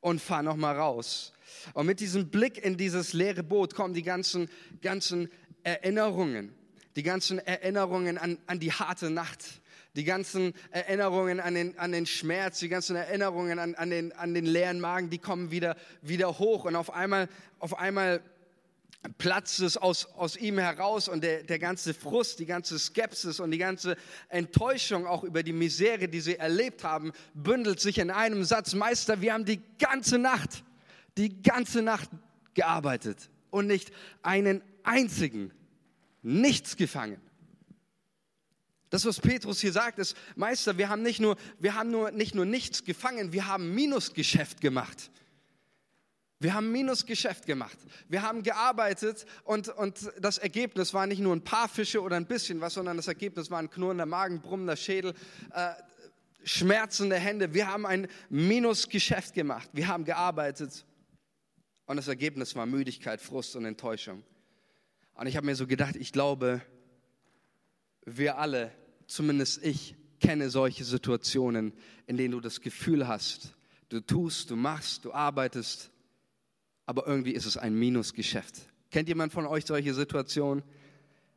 und 0.00 0.20
fahr 0.20 0.42
nochmal 0.44 0.76
raus 0.76 1.32
und 1.72 1.86
mit 1.86 1.98
diesem 1.98 2.28
Blick 2.28 2.62
in 2.62 2.76
dieses 2.76 3.12
leere 3.12 3.42
Boot 3.42 3.74
kommen 3.74 3.94
die 3.94 4.02
ganzen, 4.02 4.48
ganzen 4.82 5.30
Erinnerungen, 5.62 6.54
die 6.94 7.02
ganzen 7.02 7.38
Erinnerungen 7.38 8.18
an, 8.18 8.38
an 8.46 8.60
die 8.60 8.72
harte 8.72 9.10
Nacht, 9.10 9.62
die 9.96 10.04
ganzen 10.04 10.54
Erinnerungen 10.70 11.40
an 11.40 11.54
den, 11.54 11.78
an 11.78 11.92
den 11.92 12.06
Schmerz, 12.06 12.58
die 12.58 12.68
ganzen 12.68 12.96
Erinnerungen 12.96 13.58
an, 13.58 13.74
an, 13.74 13.90
den, 13.90 14.12
an 14.12 14.34
den 14.34 14.46
leeren 14.46 14.80
Magen, 14.80 15.10
die 15.10 15.18
kommen 15.18 15.50
wieder, 15.50 15.76
wieder 16.02 16.38
hoch 16.38 16.64
und 16.64 16.76
auf 16.76 16.92
einmal, 16.92 17.28
auf 17.58 17.78
einmal 17.78 18.20
platzt 19.18 19.60
es 19.60 19.76
aus, 19.76 20.06
aus 20.16 20.36
ihm 20.36 20.58
heraus 20.58 21.08
und 21.08 21.22
der, 21.22 21.42
der 21.42 21.58
ganze 21.58 21.92
Frust, 21.94 22.38
die 22.38 22.46
ganze 22.46 22.78
Skepsis 22.78 23.38
und 23.38 23.50
die 23.50 23.58
ganze 23.58 23.96
Enttäuschung 24.30 25.06
auch 25.06 25.24
über 25.24 25.42
die 25.42 25.52
Misere, 25.52 26.08
die 26.08 26.20
sie 26.20 26.36
erlebt 26.36 26.84
haben, 26.84 27.12
bündelt 27.34 27.80
sich 27.80 27.98
in 27.98 28.10
einem 28.10 28.44
Satz. 28.44 28.74
Meister, 28.74 29.20
wir 29.20 29.34
haben 29.34 29.44
die 29.44 29.60
ganze 29.78 30.18
Nacht 30.18 30.64
die 31.16 31.42
ganze 31.42 31.82
Nacht 31.82 32.10
gearbeitet 32.54 33.30
und 33.50 33.66
nicht 33.66 33.92
einen 34.22 34.62
einzigen, 34.82 35.52
nichts 36.22 36.76
gefangen. 36.76 37.20
Das, 38.94 39.04
was 39.04 39.18
Petrus 39.18 39.60
hier 39.60 39.72
sagt, 39.72 39.98
ist, 39.98 40.16
Meister, 40.36 40.78
wir 40.78 40.88
haben 40.88 41.02
nicht 41.02 41.18
nur, 41.18 41.34
wir 41.58 41.74
haben 41.74 41.90
nur, 41.90 42.12
nicht 42.12 42.36
nur 42.36 42.44
nichts 42.44 42.84
gefangen, 42.84 43.32
wir 43.32 43.48
haben 43.48 43.74
Minusgeschäft 43.74 44.60
gemacht. 44.60 45.10
Wir 46.38 46.54
haben 46.54 46.70
Minusgeschäft 46.70 47.44
gemacht. 47.44 47.76
Wir 48.08 48.22
haben 48.22 48.44
gearbeitet 48.44 49.26
und, 49.42 49.68
und 49.68 50.12
das 50.20 50.38
Ergebnis 50.38 50.94
war 50.94 51.08
nicht 51.08 51.18
nur 51.18 51.34
ein 51.34 51.42
paar 51.42 51.68
Fische 51.68 52.02
oder 52.02 52.14
ein 52.14 52.26
bisschen 52.26 52.60
was, 52.60 52.74
sondern 52.74 52.96
das 52.96 53.08
Ergebnis 53.08 53.50
war 53.50 53.58
ein 53.58 53.68
knurrender 53.68 54.06
Magen, 54.06 54.40
brummender 54.40 54.76
Schädel, 54.76 55.12
äh, 55.52 55.72
schmerzende 56.44 57.16
Hände. 57.16 57.52
Wir 57.52 57.66
haben 57.66 57.86
ein 57.86 58.06
Minusgeschäft 58.28 59.34
gemacht. 59.34 59.68
Wir 59.72 59.88
haben 59.88 60.04
gearbeitet 60.04 60.84
und 61.86 61.96
das 61.96 62.06
Ergebnis 62.06 62.54
war 62.54 62.64
Müdigkeit, 62.64 63.20
Frust 63.20 63.56
und 63.56 63.64
Enttäuschung. 63.64 64.22
Und 65.14 65.26
ich 65.26 65.36
habe 65.36 65.46
mir 65.46 65.56
so 65.56 65.66
gedacht, 65.66 65.96
ich 65.96 66.12
glaube, 66.12 66.62
wir 68.06 68.38
alle, 68.38 68.70
zumindest 69.06 69.64
ich, 69.64 69.94
kenne 70.20 70.48
solche 70.48 70.84
Situationen, 70.84 71.72
in 72.06 72.16
denen 72.16 72.32
du 72.32 72.40
das 72.40 72.60
Gefühl 72.60 73.06
hast, 73.06 73.54
du 73.90 74.00
tust, 74.00 74.50
du 74.50 74.56
machst, 74.56 75.04
du 75.04 75.12
arbeitest, 75.12 75.90
aber 76.86 77.06
irgendwie 77.06 77.32
ist 77.32 77.46
es 77.46 77.56
ein 77.56 77.74
Minusgeschäft. 77.74 78.54
Kennt 78.90 79.08
jemand 79.08 79.32
von 79.32 79.46
euch 79.46 79.66
solche 79.66 79.92
Situationen? 79.92 80.62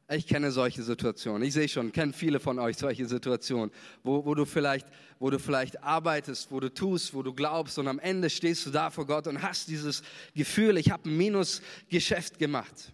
Ich 0.09 0.25
kenne 0.25 0.51
solche 0.51 0.83
Situationen. 0.83 1.43
Ich 1.43 1.53
sehe 1.53 1.67
schon, 1.67 1.91
kennen 1.91 2.13
viele 2.13 2.39
von 2.39 2.59
euch 2.59 2.77
solche 2.77 3.05
Situationen, 3.05 3.71
wo, 4.03 4.24
wo, 4.24 4.36
du 4.36 4.45
vielleicht, 4.45 4.88
wo 5.19 5.29
du 5.29 5.38
vielleicht 5.38 5.83
arbeitest, 5.83 6.50
wo 6.50 6.62
du 6.62 6.74
tust, 6.74 7.13
wo 7.13 7.24
du 7.24 7.33
glaubst 7.33 7.77
und 7.77 7.89
am 7.89 8.00
Ende 8.00 8.29
stehst 8.29 8.65
du 8.65 8.69
da 8.69 8.89
vor 8.89 9.05
Gott 9.05 9.27
und 9.27 9.41
hast 9.41 9.67
dieses 9.67 10.01
Gefühl, 10.33 10.77
ich 10.77 10.91
habe 10.91 11.09
ein 11.09 11.17
Minusgeschäft 11.17 12.39
gemacht. 12.39 12.93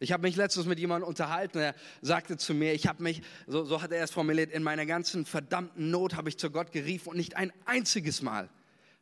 Ich 0.00 0.12
habe 0.12 0.22
mich 0.22 0.36
letztens 0.36 0.66
mit 0.66 0.78
jemandem 0.78 1.08
unterhalten, 1.08 1.58
er 1.58 1.74
sagte 2.02 2.36
zu 2.36 2.54
mir, 2.54 2.72
ich 2.72 2.86
habe 2.86 3.02
mich, 3.02 3.22
so, 3.46 3.64
so 3.64 3.82
hat 3.82 3.90
er 3.90 4.04
es 4.04 4.12
formuliert, 4.12 4.52
in 4.52 4.62
meiner 4.62 4.86
ganzen 4.86 5.26
verdammten 5.26 5.90
Not 5.90 6.14
habe 6.14 6.28
ich 6.28 6.38
zu 6.38 6.50
Gott 6.50 6.70
geriefen 6.70 7.10
und 7.10 7.16
nicht 7.16 7.36
ein 7.36 7.52
einziges 7.64 8.22
Mal 8.22 8.48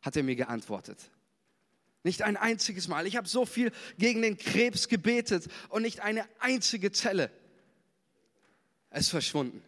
hat 0.01 0.15
er 0.15 0.23
mir 0.23 0.35
geantwortet. 0.35 1.11
Nicht 2.03 2.23
ein 2.23 2.35
einziges 2.35 2.87
Mal. 2.87 3.05
Ich 3.05 3.15
habe 3.15 3.27
so 3.27 3.45
viel 3.45 3.71
gegen 3.97 4.21
den 4.21 4.37
Krebs 4.37 4.87
gebetet 4.87 5.47
und 5.69 5.83
nicht 5.83 5.99
eine 5.99 6.25
einzige 6.39 6.91
Zelle 6.91 7.29
ist 8.91 9.09
verschwunden. 9.09 9.61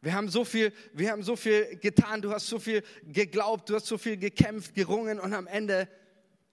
Wir 0.00 0.14
haben 0.14 0.28
so 0.28 0.44
viel, 0.44 0.72
wir 0.92 1.12
haben 1.12 1.22
so 1.22 1.36
viel 1.36 1.76
getan, 1.76 2.20
du 2.20 2.32
hast 2.32 2.48
so 2.48 2.58
viel 2.58 2.82
geglaubt, 3.04 3.70
du 3.70 3.74
hast 3.76 3.86
so 3.86 3.96
viel 3.96 4.16
gekämpft, 4.16 4.74
gerungen 4.74 5.20
und 5.20 5.32
am 5.32 5.46
Ende, 5.46 5.88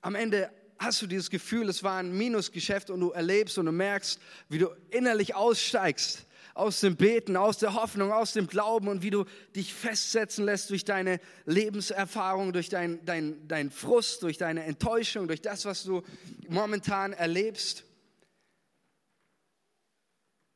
am 0.01 0.15
Ende 0.15 0.51
hast 0.81 1.01
du 1.01 1.07
dieses 1.07 1.29
Gefühl, 1.29 1.69
es 1.69 1.83
war 1.83 1.99
ein 1.99 2.11
Minusgeschäft 2.17 2.89
und 2.89 2.99
du 2.99 3.11
erlebst 3.11 3.57
und 3.57 3.67
du 3.67 3.71
merkst, 3.71 4.19
wie 4.49 4.57
du 4.57 4.69
innerlich 4.89 5.35
aussteigst 5.35 6.25
aus 6.53 6.81
dem 6.81 6.95
Beten, 6.95 7.37
aus 7.37 7.59
der 7.59 7.75
Hoffnung, 7.75 8.11
aus 8.11 8.33
dem 8.33 8.47
Glauben 8.47 8.87
und 8.87 9.03
wie 9.03 9.11
du 9.11 9.25
dich 9.55 9.73
festsetzen 9.73 10.43
lässt 10.43 10.69
durch 10.69 10.83
deine 10.83 11.19
Lebenserfahrung, 11.45 12.51
durch 12.51 12.67
dein, 12.67 13.03
dein, 13.05 13.47
dein 13.47 13.71
Frust, 13.71 14.23
durch 14.23 14.37
deine 14.37 14.63
Enttäuschung, 14.63 15.27
durch 15.27 15.41
das, 15.41 15.65
was 15.65 15.83
du 15.83 16.01
momentan 16.49 17.13
erlebst. 17.13 17.83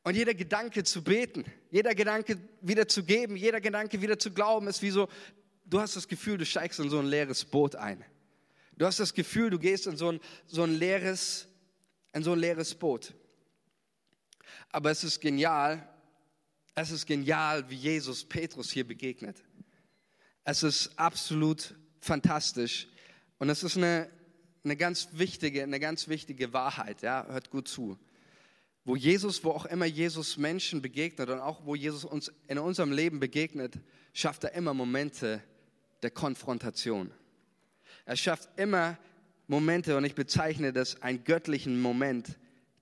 Und 0.02 0.16
jeder 0.16 0.34
Gedanke 0.34 0.84
zu 0.84 1.02
beten, 1.02 1.44
jeder 1.70 1.94
Gedanke 1.94 2.38
wieder 2.60 2.86
zu 2.88 3.04
geben, 3.04 3.36
jeder 3.36 3.60
Gedanke 3.60 4.02
wieder 4.02 4.18
zu 4.18 4.32
glauben, 4.32 4.68
ist 4.68 4.82
wie 4.82 4.90
so, 4.90 5.08
du 5.64 5.80
hast 5.80 5.96
das 5.96 6.08
Gefühl, 6.08 6.36
du 6.36 6.46
steigst 6.46 6.78
in 6.78 6.90
so 6.90 6.98
ein 6.98 7.06
leeres 7.06 7.44
Boot 7.44 7.74
ein. 7.74 8.04
Du 8.76 8.84
hast 8.84 9.00
das 9.00 9.14
Gefühl, 9.14 9.50
du 9.50 9.58
gehst 9.58 9.86
in 9.86 9.96
so 9.96 10.12
ein, 10.12 10.20
so 10.46 10.62
ein, 10.62 10.74
leeres, 10.74 11.48
in 12.12 12.22
so 12.22 12.32
ein 12.32 12.38
leeres 12.38 12.74
Boot. 12.74 13.14
Aber 14.70 14.90
es 14.90 15.02
ist 15.02 15.20
genial, 15.20 15.88
es 16.74 16.90
ist 16.90 17.06
genial, 17.06 17.68
wie 17.70 17.76
Jesus 17.76 18.24
Petrus 18.24 18.70
hier 18.70 18.86
begegnet. 18.86 19.42
Es 20.44 20.62
ist 20.62 20.98
absolut 20.98 21.74
fantastisch 22.00 22.86
und 23.38 23.48
es 23.48 23.62
ist 23.62 23.76
eine, 23.78 24.10
eine 24.62 24.76
ganz 24.76 25.08
wichtige, 25.12 25.62
eine 25.62 25.80
ganz 25.80 26.08
wichtige 26.08 26.52
Wahrheit. 26.52 27.02
Ja, 27.02 27.26
hört 27.28 27.50
gut 27.50 27.68
zu. 27.68 27.98
Wo 28.84 28.94
Jesus, 28.94 29.42
wo 29.42 29.50
auch 29.50 29.64
immer 29.64 29.86
Jesus 29.86 30.36
Menschen 30.36 30.82
begegnet 30.82 31.30
und 31.30 31.40
auch 31.40 31.64
wo 31.64 31.74
Jesus 31.74 32.04
uns 32.04 32.30
in 32.46 32.58
unserem 32.58 32.92
Leben 32.92 33.18
begegnet, 33.18 33.80
schafft 34.12 34.44
er 34.44 34.52
immer 34.52 34.74
Momente 34.74 35.42
der 36.02 36.10
Konfrontation. 36.10 37.10
Er 38.06 38.16
schafft 38.16 38.48
immer 38.56 38.96
Momente 39.48 39.96
und 39.96 40.04
ich 40.04 40.14
bezeichne 40.14 40.72
das 40.72 41.02
einen 41.02 41.24
göttlichen 41.24 41.80
Moment 41.82 42.38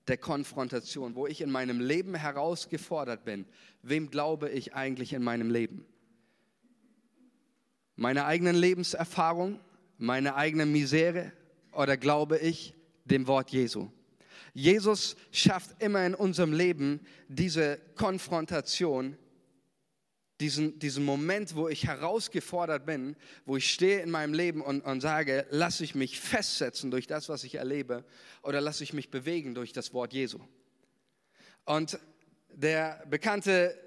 der 0.07 0.17
Konfrontation, 0.17 1.15
wo 1.15 1.25
ich 1.25 1.41
in 1.41 1.51
meinem 1.51 1.79
Leben 1.79 2.13
herausgefordert 2.13 3.25
bin. 3.25 3.45
Wem 3.81 4.11
glaube 4.11 4.49
ich 4.49 4.75
eigentlich 4.75 5.13
in 5.13 5.23
meinem 5.23 5.49
Leben? 5.49 5.83
Meine 7.95 8.25
eigenen 8.25 8.55
Lebenserfahrung, 8.55 9.59
meine 9.97 10.35
eigene 10.35 10.67
Misere 10.67 11.31
oder 11.71 11.97
glaube 11.97 12.37
ich 12.37 12.75
dem 13.05 13.25
Wort 13.25 13.49
Jesu? 13.49 13.89
Jesus 14.53 15.15
schafft 15.31 15.81
immer 15.81 16.05
in 16.05 16.13
unserem 16.13 16.53
Leben 16.53 16.99
diese 17.29 17.79
Konfrontation 17.95 19.17
diesen, 20.39 20.79
diesen 20.79 21.05
Moment, 21.05 21.55
wo 21.55 21.69
ich 21.69 21.87
herausgefordert 21.87 22.85
bin, 22.85 23.15
wo 23.45 23.57
ich 23.57 23.71
stehe 23.71 24.01
in 24.01 24.11
meinem 24.11 24.33
Leben 24.33 24.61
und, 24.61 24.81
und 24.81 25.01
sage, 25.01 25.45
lasse 25.49 25.83
ich 25.83 25.95
mich 25.95 26.19
festsetzen 26.19 26.91
durch 26.91 27.07
das, 27.07 27.29
was 27.29 27.43
ich 27.43 27.55
erlebe, 27.55 28.03
oder 28.41 28.59
lasse 28.59 28.83
ich 28.83 28.93
mich 28.93 29.09
bewegen 29.09 29.55
durch 29.55 29.71
das 29.71 29.93
Wort 29.93 30.13
Jesu. 30.13 30.39
Und 31.63 31.99
der 32.49 33.03
bekannte 33.09 33.77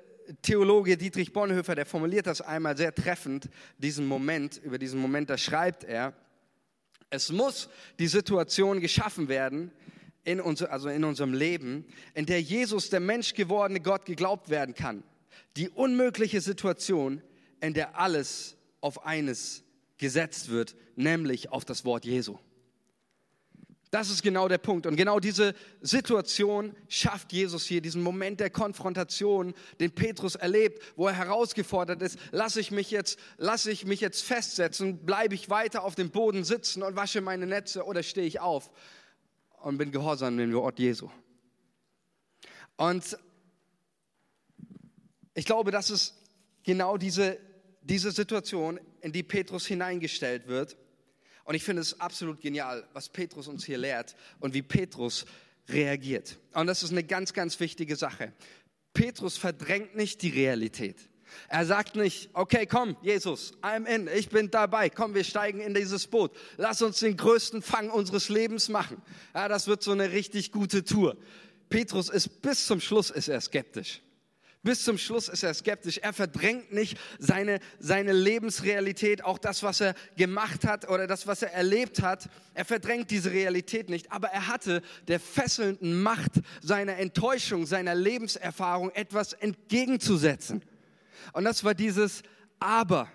Theologe 0.42 0.96
Dietrich 0.96 1.32
Bonhoeffer, 1.32 1.74
der 1.74 1.86
formuliert 1.86 2.26
das 2.26 2.40
einmal 2.40 2.76
sehr 2.76 2.94
treffend, 2.94 3.48
diesen 3.78 4.06
Moment, 4.06 4.60
über 4.62 4.78
diesen 4.78 5.00
Moment, 5.00 5.30
da 5.30 5.38
schreibt 5.38 5.84
er, 5.84 6.14
es 7.10 7.30
muss 7.30 7.68
die 7.98 8.08
Situation 8.08 8.80
geschaffen 8.80 9.28
werden, 9.28 9.70
in 10.24 10.40
unser, 10.40 10.70
also 10.70 10.90
in 10.90 11.04
unserem 11.04 11.32
Leben, 11.32 11.86
in 12.12 12.26
der 12.26 12.42
Jesus, 12.42 12.90
der 12.90 13.00
Mensch 13.00 13.32
gewordene 13.32 13.80
Gott, 13.80 14.04
geglaubt 14.04 14.50
werden 14.50 14.74
kann. 14.74 15.02
Die 15.56 15.68
unmögliche 15.68 16.40
Situation, 16.40 17.22
in 17.60 17.74
der 17.74 17.98
alles 17.98 18.56
auf 18.80 19.04
eines 19.04 19.64
gesetzt 19.98 20.48
wird, 20.48 20.76
nämlich 20.96 21.50
auf 21.50 21.64
das 21.64 21.84
Wort 21.84 22.04
Jesu. 22.04 22.38
Das 23.90 24.10
ist 24.10 24.22
genau 24.22 24.48
der 24.48 24.58
Punkt. 24.58 24.86
Und 24.86 24.96
genau 24.96 25.18
diese 25.18 25.54
Situation 25.80 26.76
schafft 26.88 27.32
Jesus 27.32 27.64
hier, 27.64 27.80
diesen 27.80 28.02
Moment 28.02 28.38
der 28.38 28.50
Konfrontation, 28.50 29.54
den 29.80 29.92
Petrus 29.92 30.34
erlebt, 30.34 30.82
wo 30.96 31.06
er 31.06 31.14
herausgefordert 31.14 32.02
ist, 32.02 32.18
lasse 32.30 32.60
ich 32.60 32.70
mich 32.70 32.90
jetzt, 32.90 33.18
lasse 33.38 33.70
ich 33.70 33.86
mich 33.86 34.00
jetzt 34.00 34.22
festsetzen, 34.22 35.06
bleibe 35.06 35.34
ich 35.34 35.48
weiter 35.48 35.84
auf 35.84 35.94
dem 35.94 36.10
Boden 36.10 36.44
sitzen 36.44 36.82
und 36.82 36.96
wasche 36.96 37.22
meine 37.22 37.46
Netze 37.46 37.84
oder 37.84 38.02
stehe 38.02 38.26
ich 38.26 38.40
auf 38.40 38.70
und 39.62 39.78
bin 39.78 39.90
gehorsam 39.90 40.36
dem 40.36 40.52
Wort 40.52 40.78
Jesu. 40.78 41.10
Und 42.76 43.18
ich 45.38 45.44
glaube, 45.44 45.70
das 45.70 45.88
ist 45.88 46.14
genau 46.64 46.96
diese, 46.96 47.38
diese 47.82 48.10
Situation, 48.10 48.80
in 49.02 49.12
die 49.12 49.22
Petrus 49.22 49.66
hineingestellt 49.66 50.48
wird. 50.48 50.76
Und 51.44 51.54
ich 51.54 51.62
finde 51.62 51.80
es 51.80 52.00
absolut 52.00 52.40
genial, 52.40 52.88
was 52.92 53.08
Petrus 53.08 53.46
uns 53.46 53.64
hier 53.64 53.78
lehrt 53.78 54.16
und 54.40 54.52
wie 54.52 54.62
Petrus 54.62 55.26
reagiert. 55.68 56.38
Und 56.54 56.66
das 56.66 56.82
ist 56.82 56.90
eine 56.90 57.04
ganz, 57.04 57.34
ganz 57.34 57.60
wichtige 57.60 57.94
Sache. 57.94 58.32
Petrus 58.92 59.38
verdrängt 59.38 59.94
nicht 59.94 60.22
die 60.22 60.30
Realität. 60.30 60.96
Er 61.48 61.64
sagt 61.64 61.94
nicht, 61.94 62.30
okay, 62.32 62.66
komm, 62.66 62.96
Jesus, 63.00 63.52
I'm 63.62 63.86
in, 63.86 64.08
ich 64.08 64.30
bin 64.30 64.50
dabei, 64.50 64.90
komm, 64.90 65.14
wir 65.14 65.22
steigen 65.22 65.60
in 65.60 65.72
dieses 65.72 66.08
Boot. 66.08 66.32
Lass 66.56 66.82
uns 66.82 66.98
den 66.98 67.16
größten 67.16 67.62
Fang 67.62 67.90
unseres 67.90 68.28
Lebens 68.28 68.68
machen. 68.68 69.00
Ja, 69.34 69.46
das 69.46 69.68
wird 69.68 69.84
so 69.84 69.92
eine 69.92 70.10
richtig 70.10 70.50
gute 70.50 70.82
Tour. 70.82 71.16
Petrus 71.68 72.08
ist 72.08 72.42
bis 72.42 72.66
zum 72.66 72.80
Schluss 72.80 73.10
ist 73.10 73.28
er 73.28 73.40
skeptisch. 73.40 74.00
Bis 74.68 74.84
zum 74.84 74.98
Schluss 74.98 75.28
ist 75.28 75.42
er 75.44 75.54
skeptisch. 75.54 75.96
Er 75.96 76.12
verdrängt 76.12 76.74
nicht 76.74 76.98
seine, 77.18 77.58
seine 77.78 78.12
Lebensrealität, 78.12 79.24
auch 79.24 79.38
das, 79.38 79.62
was 79.62 79.80
er 79.80 79.94
gemacht 80.14 80.66
hat 80.66 80.90
oder 80.90 81.06
das, 81.06 81.26
was 81.26 81.40
er 81.40 81.54
erlebt 81.54 82.02
hat. 82.02 82.28
Er 82.52 82.66
verdrängt 82.66 83.10
diese 83.10 83.30
Realität 83.30 83.88
nicht. 83.88 84.12
Aber 84.12 84.28
er 84.28 84.46
hatte 84.46 84.82
der 85.06 85.20
fesselnden 85.20 86.02
Macht 86.02 86.32
seiner 86.60 86.98
Enttäuschung, 86.98 87.64
seiner 87.64 87.94
Lebenserfahrung 87.94 88.90
etwas 88.90 89.32
entgegenzusetzen. 89.32 90.62
Und 91.32 91.44
das 91.44 91.64
war 91.64 91.72
dieses 91.72 92.22
Aber. 92.60 93.10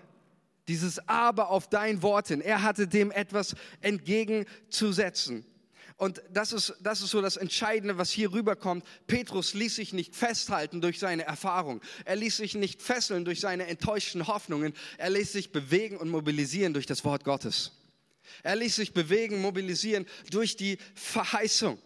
Dieses 0.66 1.08
Aber 1.08 1.50
auf 1.50 1.68
dein 1.68 2.02
Wort 2.02 2.26
hin. 2.26 2.40
Er 2.40 2.62
hatte 2.62 2.88
dem 2.88 3.12
etwas 3.12 3.54
entgegenzusetzen. 3.80 5.46
Und 5.96 6.22
das 6.30 6.52
ist, 6.52 6.74
das 6.80 7.02
ist 7.02 7.10
so 7.10 7.22
das 7.22 7.36
Entscheidende, 7.36 7.98
was 7.98 8.10
hier 8.10 8.32
rüberkommt. 8.32 8.84
Petrus 9.06 9.54
ließ 9.54 9.76
sich 9.76 9.92
nicht 9.92 10.16
festhalten 10.16 10.80
durch 10.80 10.98
seine 10.98 11.24
Erfahrung. 11.24 11.80
Er 12.04 12.16
ließ 12.16 12.36
sich 12.36 12.54
nicht 12.56 12.82
fesseln 12.82 13.24
durch 13.24 13.40
seine 13.40 13.68
enttäuschten 13.68 14.26
Hoffnungen. 14.26 14.74
Er 14.98 15.10
ließ 15.10 15.32
sich 15.32 15.52
bewegen 15.52 15.96
und 15.96 16.08
mobilisieren 16.08 16.72
durch 16.72 16.86
das 16.86 17.04
Wort 17.04 17.22
Gottes. 17.24 17.72
Er 18.42 18.56
ließ 18.56 18.74
sich 18.74 18.92
bewegen, 18.92 19.40
mobilisieren 19.40 20.06
durch 20.30 20.56
die 20.56 20.78
Verheißung. 20.94 21.78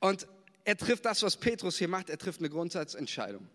Und 0.00 0.26
er 0.64 0.76
trifft 0.76 1.04
das, 1.04 1.22
was 1.22 1.36
Petrus 1.36 1.78
hier 1.78 1.88
macht. 1.88 2.10
Er 2.10 2.18
trifft 2.18 2.40
eine 2.40 2.50
Grundsatzentscheidung. 2.50 3.46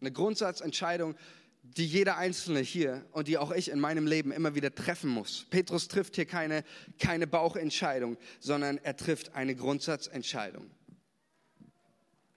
Eine 0.00 0.12
Grundsatzentscheidung, 0.12 1.16
die 1.62 1.86
jeder 1.86 2.16
Einzelne 2.16 2.60
hier 2.60 3.04
und 3.12 3.28
die 3.28 3.38
auch 3.38 3.52
ich 3.52 3.70
in 3.70 3.80
meinem 3.80 4.06
Leben 4.06 4.32
immer 4.32 4.54
wieder 4.54 4.74
treffen 4.74 5.08
muss. 5.08 5.46
Petrus 5.50 5.88
trifft 5.88 6.16
hier 6.16 6.26
keine, 6.26 6.64
keine 6.98 7.26
Bauchentscheidung, 7.26 8.16
sondern 8.40 8.78
er 8.78 8.96
trifft 8.96 9.34
eine 9.34 9.54
Grundsatzentscheidung. 9.54 10.70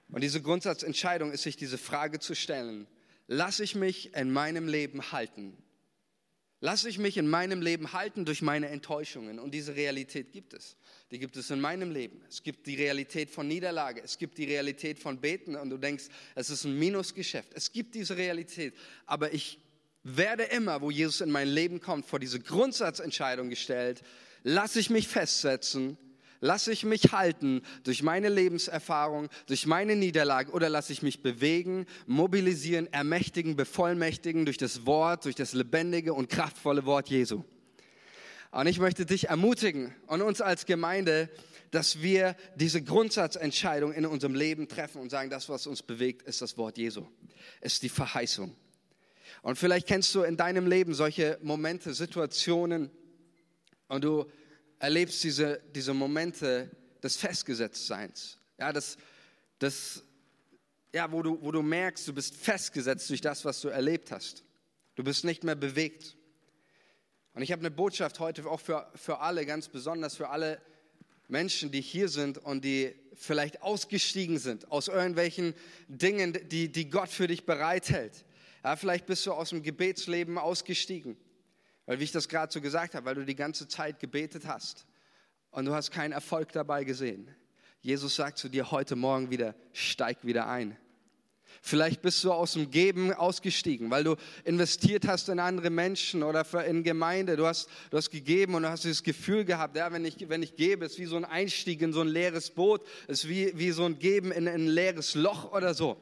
Und 0.10 0.22
diese 0.24 0.42
Grundsatzentscheidung 0.42 1.32
ist, 1.32 1.44
sich 1.44 1.58
diese 1.58 1.78
Frage 1.78 2.20
zu 2.20 2.36
stellen, 2.36 2.88
lasse 3.28 3.64
ich 3.64 3.76
mich 3.76 4.14
in 4.16 4.32
meinem 4.32 4.68
Leben 4.68 5.12
halten 5.12 5.58
Lasse 6.66 6.90
ich 6.90 6.98
mich 6.98 7.16
in 7.18 7.28
meinem 7.28 7.62
Leben 7.62 7.94
halten 7.94 8.26
durch 8.26 8.42
meine 8.42 8.70
Enttäuschungen. 8.70 9.38
Und 9.38 9.52
diese 9.52 9.76
Realität 9.76 10.32
gibt 10.32 10.56
es. 10.56 10.78
Die 11.12 11.20
gibt 11.20 11.38
es 11.38 11.52
in 11.52 11.62
meinem 11.62 11.92
Leben. 11.92 12.24
Es 12.28 12.42
gibt 12.42 12.66
die 12.66 12.74
Realität 12.74 13.30
von 13.30 13.48
Niederlage. 13.48 14.02
Es 14.04 14.18
gibt 14.18 14.40
die 14.40 14.46
Realität 14.46 14.98
von 14.98 15.22
Beten. 15.22 15.56
Und 15.56 15.70
du 15.70 15.78
denkst, 15.78 16.06
es 16.34 16.50
ist 16.50 16.64
ein 16.64 16.74
Minusgeschäft. 16.80 17.52
Es 17.54 17.72
gibt 17.72 17.94
diese 17.94 18.18
Realität. 18.18 18.74
Aber 19.06 19.32
ich 19.32 19.60
werde 20.02 20.42
immer, 20.42 20.82
wo 20.82 20.90
Jesus 20.90 21.22
in 21.22 21.30
mein 21.30 21.50
Leben 21.50 21.82
kommt, 21.82 22.08
vor 22.08 22.18
diese 22.18 22.40
Grundsatzentscheidung 22.40 23.52
gestellt. 23.52 24.02
Lasse 24.42 24.80
ich 24.80 24.90
mich 24.90 25.08
festsetzen 25.08 26.00
Lasse 26.42 26.72
ich 26.72 26.84
mich 26.84 27.12
halten 27.12 27.62
durch 27.84 28.04
meine 28.04 28.30
Lebenserfahrung, 28.30 29.30
durch 29.48 29.66
meine 29.66 29.96
Niederlage 29.96 30.52
oder 30.52 30.70
lasse 30.70 30.94
ich 30.94 31.02
mich 31.02 31.22
bewegen, 31.22 31.86
mobilisieren, 32.06 32.92
ermächtigen, 32.92 33.56
bevollmächtigen 33.56 34.46
durch 34.46 34.58
das 34.58 34.86
Wort, 34.86 35.26
durch 35.26 35.36
das 35.36 35.54
lebendige 35.54 36.14
und 36.14 36.30
kraftvolle 36.30 36.86
Wort 36.86 37.10
Jesu? 37.10 37.44
Und 38.52 38.68
ich 38.68 38.80
möchte 38.80 39.06
dich 39.06 39.30
ermutigen 39.30 39.94
und 40.08 40.22
uns 40.22 40.40
als 40.40 40.66
Gemeinde, 40.66 41.30
dass 41.72 42.02
wir 42.02 42.38
diese 42.56 42.82
Grundsatzentscheidung 42.82 43.92
in 43.92 44.06
unserem 44.06 44.34
Leben 44.34 44.70
treffen 44.70 45.02
und 45.02 45.10
sagen, 45.10 45.30
das, 45.30 45.50
was 45.50 45.68
uns 45.68 45.84
bewegt, 45.84 46.22
ist 46.22 46.42
das 46.42 46.58
Wort 46.58 46.78
Jesu, 46.78 47.06
ist 47.60 47.84
die 47.84 47.90
Verheißung. 47.90 48.56
Und 49.42 49.58
vielleicht 49.58 49.88
kennst 49.88 50.16
du 50.16 50.24
in 50.24 50.38
deinem 50.38 50.68
Leben 50.68 50.94
solche 50.94 51.38
Momente, 51.42 51.94
Situationen 51.94 52.90
und 53.90 54.04
du 54.04 54.26
erlebst 54.86 55.24
diese, 55.24 55.60
diese 55.74 55.96
Momente 55.96 56.70
des 57.02 57.18
Festgesetztseins. 57.18 58.38
Ja, 58.60 58.72
das, 58.72 58.98
das, 59.58 60.04
ja 60.94 61.12
wo, 61.12 61.24
du, 61.24 61.42
wo 61.42 61.52
du 61.52 61.64
merkst, 61.64 62.08
du 62.08 62.14
bist 62.14 62.36
festgesetzt 62.36 63.10
durch 63.10 63.22
das, 63.22 63.44
was 63.46 63.62
du 63.62 63.70
erlebt 63.70 64.12
hast. 64.12 64.44
Du 64.94 65.04
bist 65.04 65.24
nicht 65.24 65.44
mehr 65.44 65.56
bewegt. 65.56 66.16
Und 67.34 67.42
ich 67.42 67.52
habe 67.52 67.62
eine 67.62 67.72
Botschaft 67.72 68.20
heute 68.20 68.46
auch 68.46 68.60
für, 68.60 68.88
für 68.94 69.22
alle, 69.22 69.48
ganz 69.48 69.70
besonders 69.70 70.16
für 70.16 70.30
alle 70.30 70.62
Menschen, 71.28 71.72
die 71.72 71.82
hier 71.82 72.08
sind 72.08 72.38
und 72.38 72.64
die 72.64 72.94
vielleicht 73.16 73.64
ausgestiegen 73.64 74.38
sind 74.38 74.72
aus 74.72 74.88
irgendwelchen 74.88 75.56
Dingen, 75.88 76.38
die, 76.50 76.72
die 76.72 76.92
Gott 76.92 77.10
für 77.10 77.26
dich 77.26 77.48
bereithält. 77.48 78.24
Ja, 78.64 78.76
vielleicht 78.76 79.08
bist 79.08 79.26
du 79.26 79.34
aus 79.34 79.50
dem 79.50 79.64
Gebetsleben 79.64 80.38
ausgestiegen. 80.38 81.18
Weil, 81.86 82.00
wie 82.00 82.04
ich 82.04 82.12
das 82.12 82.28
gerade 82.28 82.52
so 82.52 82.62
gesagt 82.62 82.96
habe, 82.96 83.06
weil 83.06 83.16
du 83.16 83.26
die 83.26 83.36
ganze 83.36 83.68
Zeit 83.68 84.00
gebetet 84.00 84.48
hast 84.48 84.86
und 85.52 85.66
du 85.66 85.74
hast 85.74 85.92
keinen 85.92 86.12
Erfolg 86.12 86.52
dabei 86.52 86.84
gesehen. 86.84 87.34
Jesus 87.82 88.16
sagt 88.16 88.40
zu 88.40 88.50
dir 88.50 88.72
heute 88.72 88.96
Morgen 88.96 89.30
wieder, 89.30 89.54
steig 89.72 90.26
wieder 90.26 90.48
ein. 90.48 90.76
Vielleicht 91.62 92.02
bist 92.02 92.24
du 92.24 92.34
aus 92.34 92.54
dem 92.54 92.70
Geben 92.70 93.14
ausgestiegen, 93.14 93.90
weil 93.90 94.04
du 94.04 94.16
investiert 94.44 95.08
hast 95.08 95.30
in 95.30 95.40
andere 95.40 95.70
Menschen 95.70 96.24
oder 96.24 96.44
in 96.66 96.84
Gemeinde. 96.84 97.38
Du 97.38 97.46
hast, 97.46 97.70
du 97.92 97.98
hast 97.98 98.10
gegeben 98.10 98.56
und 98.56 98.64
du 98.64 98.70
hast 98.70 98.84
dieses 98.84 99.04
Gefühl 99.04 99.46
gehabt, 99.46 99.78
ja, 99.78 99.92
wenn 99.92 100.04
ich, 100.04 100.28
wenn 100.28 100.44
ich 100.44 100.56
gebe, 100.56 100.86
ist 100.86 101.00
wie 101.00 101.06
so 101.06 101.16
ein 101.16 101.26
Einstieg 101.26 101.82
in 101.82 101.94
so 101.94 102.02
ein 102.02 102.08
leeres 102.08 102.50
Boot, 102.50 102.82
ist 103.08 103.30
wie, 103.30 103.58
wie 103.58 103.72
so 103.72 103.86
ein 103.86 104.00
Geben 104.00 104.32
in, 104.32 104.48
in 104.48 104.54
ein 104.54 104.68
leeres 104.68 105.16
Loch 105.16 105.54
oder 105.54 105.74
so. 105.74 105.98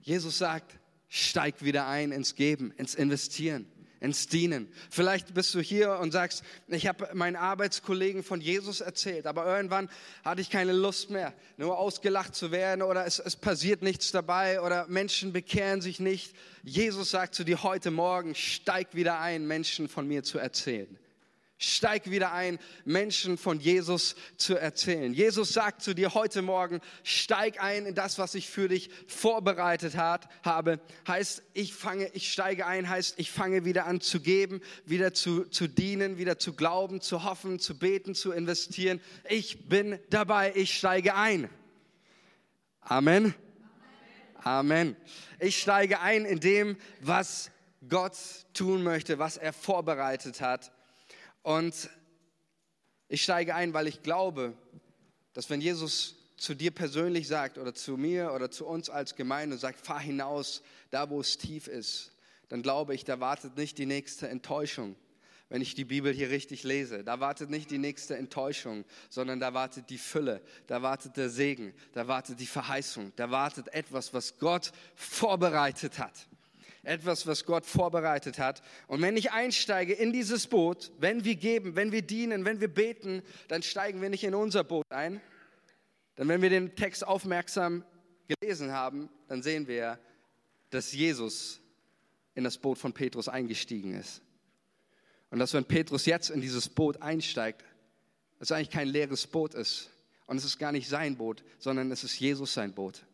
Jesus 0.00 0.38
sagt, 0.38 0.78
steig 1.08 1.64
wieder 1.64 1.86
ein 1.86 2.12
ins 2.12 2.34
Geben, 2.34 2.72
ins 2.76 2.94
Investieren 2.94 3.66
ins 4.04 4.28
Dienen. 4.28 4.68
Vielleicht 4.90 5.32
bist 5.32 5.54
du 5.54 5.60
hier 5.60 5.98
und 5.98 6.12
sagst, 6.12 6.44
ich 6.68 6.86
habe 6.86 7.08
meinen 7.14 7.36
Arbeitskollegen 7.36 8.22
von 8.22 8.40
Jesus 8.40 8.82
erzählt, 8.82 9.26
aber 9.26 9.46
irgendwann 9.46 9.88
hatte 10.22 10.42
ich 10.42 10.50
keine 10.50 10.72
Lust 10.72 11.08
mehr, 11.08 11.32
nur 11.56 11.78
ausgelacht 11.78 12.34
zu 12.34 12.52
werden 12.52 12.82
oder 12.82 13.06
es, 13.06 13.18
es 13.18 13.34
passiert 13.34 13.82
nichts 13.82 14.12
dabei 14.12 14.60
oder 14.60 14.86
Menschen 14.88 15.32
bekehren 15.32 15.80
sich 15.80 16.00
nicht. 16.00 16.36
Jesus 16.62 17.10
sagt 17.10 17.34
zu 17.34 17.44
dir 17.44 17.62
heute 17.62 17.90
Morgen, 17.90 18.34
steig 18.34 18.94
wieder 18.94 19.20
ein, 19.20 19.46
Menschen 19.46 19.88
von 19.88 20.06
mir 20.06 20.22
zu 20.22 20.38
erzählen. 20.38 20.98
Steig 21.64 22.10
wieder 22.10 22.32
ein, 22.32 22.58
Menschen 22.84 23.38
von 23.38 23.60
Jesus 23.60 24.14
zu 24.36 24.56
erzählen. 24.56 25.12
Jesus 25.12 25.52
sagt 25.52 25.82
zu 25.82 25.94
dir 25.94 26.14
heute 26.14 26.42
Morgen, 26.42 26.80
steig 27.02 27.62
ein 27.62 27.86
in 27.86 27.94
das, 27.94 28.18
was 28.18 28.34
ich 28.34 28.48
für 28.48 28.68
dich 28.68 28.90
vorbereitet 29.06 29.96
hat, 29.96 30.28
habe. 30.44 30.80
Heißt, 31.08 31.42
ich 31.54 31.74
fange, 31.74 32.08
ich 32.12 32.32
steige 32.32 32.66
ein, 32.66 32.88
heißt, 32.88 33.18
ich 33.18 33.30
fange 33.30 33.64
wieder 33.64 33.86
an 33.86 34.00
zu 34.00 34.20
geben, 34.20 34.60
wieder 34.84 35.14
zu, 35.14 35.44
zu 35.44 35.66
dienen, 35.66 36.18
wieder 36.18 36.38
zu 36.38 36.52
glauben, 36.52 37.00
zu 37.00 37.24
hoffen, 37.24 37.58
zu 37.58 37.78
beten, 37.78 38.14
zu 38.14 38.32
investieren. 38.32 39.00
Ich 39.28 39.68
bin 39.68 39.98
dabei, 40.10 40.52
ich 40.54 40.76
steige 40.76 41.14
ein. 41.14 41.48
Amen. 42.80 43.34
Amen. 44.42 44.94
Ich 45.38 45.58
steige 45.58 46.00
ein 46.00 46.26
in 46.26 46.38
dem, 46.38 46.76
was 47.00 47.50
Gott 47.88 48.16
tun 48.52 48.82
möchte, 48.82 49.18
was 49.18 49.38
er 49.38 49.54
vorbereitet 49.54 50.42
hat. 50.42 50.70
Und 51.44 51.90
ich 53.06 53.22
steige 53.22 53.54
ein, 53.54 53.74
weil 53.74 53.86
ich 53.86 54.02
glaube, 54.02 54.54
dass 55.34 55.50
wenn 55.50 55.60
Jesus 55.60 56.16
zu 56.38 56.54
dir 56.54 56.70
persönlich 56.70 57.28
sagt 57.28 57.58
oder 57.58 57.74
zu 57.74 57.98
mir 57.98 58.32
oder 58.32 58.50
zu 58.50 58.66
uns 58.66 58.88
als 58.88 59.14
Gemeinde 59.14 59.58
sagt, 59.58 59.84
fahr 59.84 60.00
hinaus, 60.00 60.62
da 60.90 61.10
wo 61.10 61.20
es 61.20 61.36
tief 61.36 61.68
ist, 61.68 62.12
dann 62.48 62.62
glaube 62.62 62.94
ich, 62.94 63.04
da 63.04 63.20
wartet 63.20 63.58
nicht 63.58 63.76
die 63.76 63.84
nächste 63.84 64.26
Enttäuschung, 64.26 64.96
wenn 65.50 65.60
ich 65.60 65.74
die 65.74 65.84
Bibel 65.84 66.14
hier 66.14 66.30
richtig 66.30 66.62
lese. 66.62 67.04
Da 67.04 67.20
wartet 67.20 67.50
nicht 67.50 67.70
die 67.70 67.78
nächste 67.78 68.16
Enttäuschung, 68.16 68.86
sondern 69.10 69.38
da 69.38 69.52
wartet 69.52 69.90
die 69.90 69.98
Fülle, 69.98 70.40
da 70.66 70.80
wartet 70.80 71.18
der 71.18 71.28
Segen, 71.28 71.74
da 71.92 72.08
wartet 72.08 72.40
die 72.40 72.46
Verheißung, 72.46 73.12
da 73.16 73.30
wartet 73.30 73.68
etwas, 73.74 74.14
was 74.14 74.38
Gott 74.38 74.72
vorbereitet 74.94 75.98
hat 75.98 76.26
etwas, 76.84 77.26
was 77.26 77.44
Gott 77.44 77.66
vorbereitet 77.66 78.38
hat. 78.38 78.62
Und 78.86 79.02
wenn 79.02 79.16
ich 79.16 79.32
einsteige 79.32 79.92
in 79.92 80.12
dieses 80.12 80.46
Boot, 80.46 80.92
wenn 80.98 81.24
wir 81.24 81.36
geben, 81.36 81.76
wenn 81.76 81.92
wir 81.92 82.02
dienen, 82.02 82.44
wenn 82.44 82.60
wir 82.60 82.68
beten, 82.68 83.22
dann 83.48 83.62
steigen 83.62 84.00
wir 84.02 84.10
nicht 84.10 84.24
in 84.24 84.34
unser 84.34 84.64
Boot 84.64 84.84
ein. 84.90 85.20
Denn 86.18 86.28
wenn 86.28 86.42
wir 86.42 86.50
den 86.50 86.76
Text 86.76 87.06
aufmerksam 87.06 87.84
gelesen 88.28 88.72
haben, 88.72 89.08
dann 89.28 89.42
sehen 89.42 89.66
wir, 89.66 89.98
dass 90.70 90.92
Jesus 90.92 91.60
in 92.34 92.44
das 92.44 92.58
Boot 92.58 92.78
von 92.78 92.92
Petrus 92.92 93.28
eingestiegen 93.28 93.94
ist. 93.94 94.22
Und 95.30 95.38
dass 95.38 95.54
wenn 95.54 95.64
Petrus 95.64 96.06
jetzt 96.06 96.30
in 96.30 96.40
dieses 96.40 96.68
Boot 96.68 97.02
einsteigt, 97.02 97.64
es 98.40 98.52
eigentlich 98.52 98.70
kein 98.70 98.88
leeres 98.88 99.26
Boot 99.26 99.54
ist. 99.54 99.90
Und 100.26 100.36
es 100.36 100.44
ist 100.44 100.58
gar 100.58 100.72
nicht 100.72 100.88
sein 100.88 101.16
Boot, 101.16 101.44
sondern 101.58 101.90
es 101.90 102.04
ist 102.04 102.18
Jesus 102.18 102.54
sein 102.54 102.72
Boot. 102.72 103.04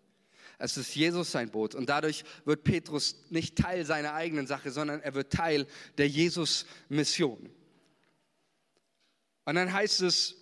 Es 0.61 0.77
ist 0.77 0.95
Jesus 0.95 1.33
sein 1.33 1.51
Boot. 1.51 1.75
Und 1.75 1.89
dadurch 1.89 2.23
wird 2.45 2.65
Petrus 2.65 3.17
nicht 3.31 3.57
Teil 3.57 3.85
seiner 3.87 4.13
eigenen 4.13 4.47
Sache, 4.47 4.71
sondern 4.71 5.01
er 5.01 5.15
wird 5.15 5.33
Teil 5.33 5.67
der 5.97 6.07
Jesus-Mission. 6.07 7.49
Und 9.47 9.55
dann 9.55 9.73
heißt 9.73 10.03
es, 10.03 10.37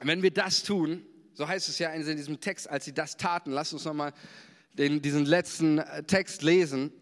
wenn 0.00 0.22
wir 0.22 0.32
das 0.32 0.64
tun, 0.64 1.06
so 1.32 1.46
heißt 1.46 1.68
es 1.68 1.78
ja 1.78 1.90
in 1.90 2.16
diesem 2.16 2.40
Text, 2.40 2.68
als 2.68 2.84
sie 2.84 2.92
das 2.92 3.16
taten, 3.16 3.52
lass 3.52 3.72
uns 3.72 3.84
nochmal 3.84 4.12
diesen 4.74 5.24
letzten 5.24 5.78
äh, 5.78 6.02
Text 6.02 6.42
lesen, 6.42 6.92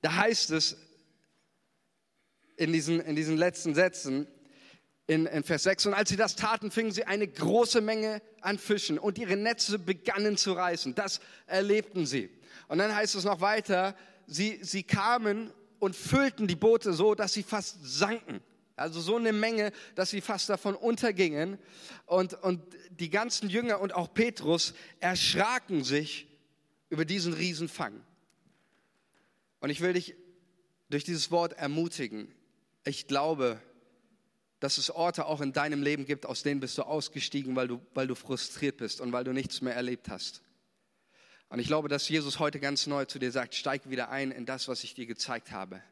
da 0.00 0.16
heißt 0.16 0.50
es 0.52 0.76
in 2.56 2.72
diesen, 2.72 3.00
in 3.00 3.14
diesen 3.14 3.36
letzten 3.36 3.74
Sätzen, 3.74 4.26
in, 5.10 5.26
in 5.26 5.42
Vers 5.42 5.64
6. 5.64 5.86
Und 5.86 5.94
als 5.94 6.08
sie 6.08 6.16
das 6.16 6.36
taten, 6.36 6.70
fingen 6.70 6.92
sie 6.92 7.02
eine 7.02 7.26
große 7.26 7.80
Menge 7.80 8.22
an 8.42 8.58
Fischen 8.58 8.96
und 8.96 9.18
ihre 9.18 9.36
Netze 9.36 9.80
begannen 9.80 10.36
zu 10.36 10.52
reißen. 10.52 10.94
Das 10.94 11.20
erlebten 11.48 12.06
sie. 12.06 12.30
Und 12.68 12.78
dann 12.78 12.94
heißt 12.94 13.16
es 13.16 13.24
noch 13.24 13.40
weiter, 13.40 13.96
sie, 14.28 14.60
sie 14.62 14.84
kamen 14.84 15.52
und 15.80 15.96
füllten 15.96 16.46
die 16.46 16.54
Boote 16.54 16.92
so, 16.92 17.16
dass 17.16 17.32
sie 17.32 17.42
fast 17.42 17.78
sanken. 17.82 18.40
Also 18.76 19.00
so 19.00 19.16
eine 19.16 19.32
Menge, 19.32 19.72
dass 19.96 20.10
sie 20.10 20.20
fast 20.20 20.48
davon 20.48 20.76
untergingen. 20.76 21.58
Und, 22.06 22.34
und 22.34 22.62
die 22.90 23.10
ganzen 23.10 23.50
Jünger 23.50 23.80
und 23.80 23.92
auch 23.92 24.14
Petrus 24.14 24.74
erschraken 25.00 25.82
sich 25.82 26.28
über 26.88 27.04
diesen 27.04 27.32
Riesenfang. 27.32 28.00
Und 29.58 29.70
ich 29.70 29.80
will 29.80 29.94
dich 29.94 30.14
durch 30.88 31.02
dieses 31.02 31.32
Wort 31.32 31.54
ermutigen. 31.54 32.32
Ich 32.84 33.08
glaube, 33.08 33.60
dass 34.60 34.78
es 34.78 34.90
Orte 34.90 35.26
auch 35.26 35.40
in 35.40 35.52
deinem 35.52 35.82
Leben 35.82 36.04
gibt, 36.04 36.26
aus 36.26 36.42
denen 36.42 36.60
bist 36.60 36.78
du 36.78 36.82
ausgestiegen, 36.82 37.56
weil 37.56 37.68
du, 37.68 37.80
weil 37.94 38.06
du 38.06 38.14
frustriert 38.14 38.76
bist 38.76 39.00
und 39.00 39.12
weil 39.12 39.24
du 39.24 39.32
nichts 39.32 39.62
mehr 39.62 39.74
erlebt 39.74 40.08
hast. 40.08 40.42
Und 41.48 41.58
ich 41.58 41.66
glaube, 41.66 41.88
dass 41.88 42.08
Jesus 42.08 42.38
heute 42.38 42.60
ganz 42.60 42.86
neu 42.86 43.06
zu 43.06 43.18
dir 43.18 43.32
sagt, 43.32 43.54
steig 43.54 43.90
wieder 43.90 44.10
ein 44.10 44.30
in 44.30 44.46
das, 44.46 44.68
was 44.68 44.84
ich 44.84 44.94
dir 44.94 45.06
gezeigt 45.06 45.50
habe. 45.50 45.82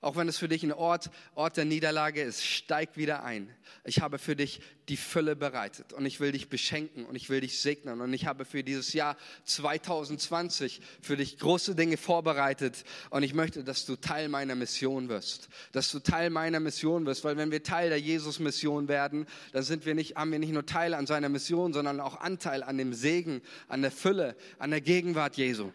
Auch 0.00 0.14
wenn 0.14 0.28
es 0.28 0.38
für 0.38 0.46
dich 0.46 0.62
ein 0.62 0.72
Ort, 0.72 1.10
Ort 1.34 1.56
der 1.56 1.64
Niederlage 1.64 2.22
ist, 2.22 2.46
steig 2.46 2.96
wieder 2.96 3.24
ein. 3.24 3.52
Ich 3.82 4.00
habe 4.00 4.18
für 4.18 4.36
dich 4.36 4.60
die 4.88 4.96
Fülle 4.96 5.34
bereitet 5.34 5.92
und 5.92 6.06
ich 6.06 6.20
will 6.20 6.30
dich 6.30 6.48
beschenken 6.48 7.04
und 7.04 7.16
ich 7.16 7.28
will 7.30 7.40
dich 7.40 7.60
segnen 7.60 8.00
und 8.00 8.12
ich 8.12 8.24
habe 8.24 8.44
für 8.44 8.62
dieses 8.62 8.92
Jahr 8.92 9.16
2020 9.44 10.80
für 11.02 11.16
dich 11.16 11.38
große 11.38 11.74
Dinge 11.74 11.96
vorbereitet 11.96 12.84
und 13.10 13.24
ich 13.24 13.34
möchte, 13.34 13.64
dass 13.64 13.86
du 13.86 13.96
Teil 13.96 14.28
meiner 14.28 14.54
Mission 14.54 15.08
wirst, 15.08 15.48
dass 15.72 15.90
du 15.90 15.98
Teil 15.98 16.30
meiner 16.30 16.60
Mission 16.60 17.04
wirst, 17.04 17.24
weil 17.24 17.36
wenn 17.36 17.50
wir 17.50 17.64
Teil 17.64 17.88
der 17.88 18.00
Jesus-Mission 18.00 18.86
werden, 18.86 19.26
dann 19.52 19.64
sind 19.64 19.84
wir 19.84 19.96
nicht, 19.96 20.14
haben 20.14 20.30
wir 20.30 20.38
nicht 20.38 20.52
nur 20.52 20.64
Teil 20.64 20.94
an 20.94 21.08
seiner 21.08 21.28
Mission, 21.28 21.72
sondern 21.72 21.98
auch 21.98 22.20
Anteil 22.20 22.62
an 22.62 22.78
dem 22.78 22.94
Segen, 22.94 23.42
an 23.66 23.82
der 23.82 23.90
Fülle, 23.90 24.36
an 24.60 24.70
der 24.70 24.80
Gegenwart 24.80 25.36
Jesu. 25.36 25.72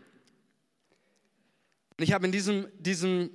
Und 1.97 2.03
ich 2.03 2.13
habe 2.13 2.25
in 2.25 2.31
diesem, 2.31 2.67
diesem 2.79 3.29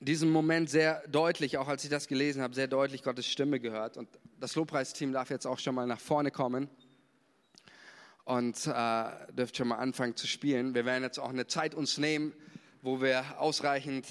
diesem 0.00 0.30
Moment 0.30 0.70
sehr 0.70 1.06
deutlich, 1.08 1.58
auch 1.58 1.68
als 1.68 1.82
ich 1.84 1.90
das 1.90 2.06
gelesen 2.06 2.42
habe, 2.42 2.54
sehr 2.54 2.68
deutlich 2.68 3.02
Gottes 3.02 3.26
Stimme 3.26 3.58
gehört. 3.58 3.96
Und 3.96 4.08
das 4.38 4.54
Lobpreisteam 4.54 5.12
darf 5.12 5.30
jetzt 5.30 5.46
auch 5.46 5.58
schon 5.58 5.74
mal 5.74 5.86
nach 5.86 6.00
vorne 6.00 6.30
kommen 6.30 6.68
und 8.24 8.66
äh, 8.66 9.04
dürft 9.32 9.56
schon 9.56 9.68
mal 9.68 9.76
anfangen 9.76 10.14
zu 10.14 10.26
spielen. 10.26 10.74
Wir 10.74 10.84
werden 10.84 11.02
jetzt 11.02 11.18
auch 11.18 11.30
eine 11.30 11.46
Zeit 11.46 11.74
uns 11.74 11.98
nehmen, 11.98 12.32
wo 12.82 13.00
wir 13.00 13.24
ausreichend 13.40 14.06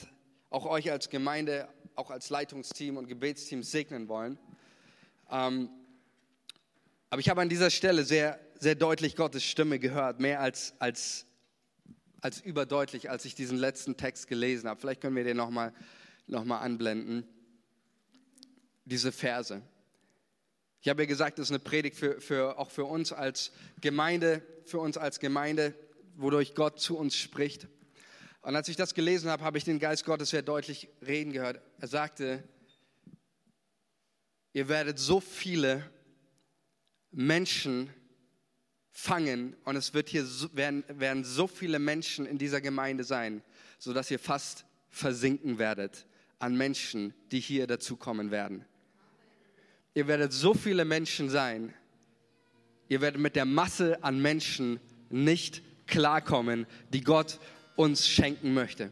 auch 0.50 0.66
euch 0.66 0.92
als 0.92 1.10
Gemeinde, 1.10 1.70
auch 1.96 2.12
als 2.12 2.30
Leitungsteam 2.30 2.98
und 2.98 3.08
Gebetsteam 3.08 3.64
segnen 3.64 4.10
wollen. 4.10 4.38
Ähm, 5.32 5.70
aber 7.10 7.22
ich 7.22 7.30
habe 7.30 7.42
an 7.42 7.50
dieser 7.50 7.70
Stelle 7.70 8.04
sehr, 8.04 8.40
sehr 8.60 8.76
deutlich 8.76 9.16
Gottes 9.16 9.44
Stimme 9.44 9.80
gehört, 9.80 10.20
mehr 10.20 10.42
als, 10.42 10.74
als 10.80 11.27
als 12.22 12.42
überdeutlich, 12.42 13.10
als 13.10 13.26
ich 13.26 13.36
diesen 13.36 13.58
letzten 13.58 13.98
Text 13.98 14.28
gelesen 14.28 14.70
habe. 14.70 14.80
Vielleicht 14.80 15.02
können 15.02 15.16
wir 15.16 15.24
den 15.24 15.38
nochmal 15.38 15.74
noch 16.28 16.44
mal 16.44 16.60
anblenden. 16.60 17.26
Diese 18.86 19.12
Verse. 19.12 19.62
Ich 20.82 20.90
habe 20.90 21.04
ja 21.04 21.08
gesagt, 21.08 21.40
das 21.40 21.48
ist 21.48 21.52
eine 21.52 21.60
Predigt 21.60 21.98
für, 21.98 22.22
für, 22.22 22.58
auch 22.60 22.70
für 22.70 22.86
uns 22.86 23.12
als 23.12 23.52
Gemeinde, 23.82 24.42
für 24.66 24.80
uns 24.80 24.98
als 24.98 25.20
Gemeinde, 25.20 25.74
wodurch 26.16 26.56
Gott 26.56 26.80
zu 26.80 26.98
uns 26.98 27.16
spricht. 27.16 27.68
Und 28.42 28.56
als 28.56 28.70
ich 28.70 28.76
das 28.76 28.94
gelesen 28.94 29.30
habe, 29.30 29.44
habe 29.44 29.58
ich 29.58 29.64
den 29.64 29.80
Geist 29.80 30.06
Gottes 30.06 30.30
sehr 30.30 30.42
deutlich 30.42 30.90
reden 31.06 31.34
gehört. 31.34 31.62
Er 31.80 31.88
sagte, 31.88 32.44
ihr 34.54 34.70
werdet 34.70 35.00
so 35.00 35.20
viele 35.20 35.90
Menschen 37.12 37.90
fangen 39.00 39.56
und 39.64 39.76
es 39.76 39.94
wird 39.94 40.10
hier 40.10 40.26
werden, 40.54 40.84
werden 40.88 41.24
so 41.24 41.46
viele 41.46 41.78
Menschen 41.78 42.26
in 42.26 42.40
dieser 42.40 42.62
Gemeinde 42.62 43.04
sein, 43.04 43.44
sodass 43.78 44.10
ihr 44.10 44.18
fast 44.18 44.66
versinken 44.90 45.60
werdet 45.60 46.08
an 46.40 46.58
Menschen, 46.58 47.14
die 47.32 47.40
hier 47.40 47.68
dazukommen 47.68 48.32
werden. 48.32 48.66
Ihr 49.94 50.08
werdet 50.08 50.34
so 50.34 50.56
viele 50.56 50.84
Menschen 50.84 51.30
sein, 51.30 51.76
ihr 52.90 53.00
werdet 53.00 53.22
mit 53.22 53.36
der 53.36 53.46
Masse 53.46 54.04
an 54.04 54.20
Menschen 54.20 54.80
nicht 55.12 55.62
klarkommen, 55.86 56.66
die 56.92 57.02
Gott 57.02 57.40
uns 57.76 58.08
schenken 58.08 58.56
möchte. 58.56 58.92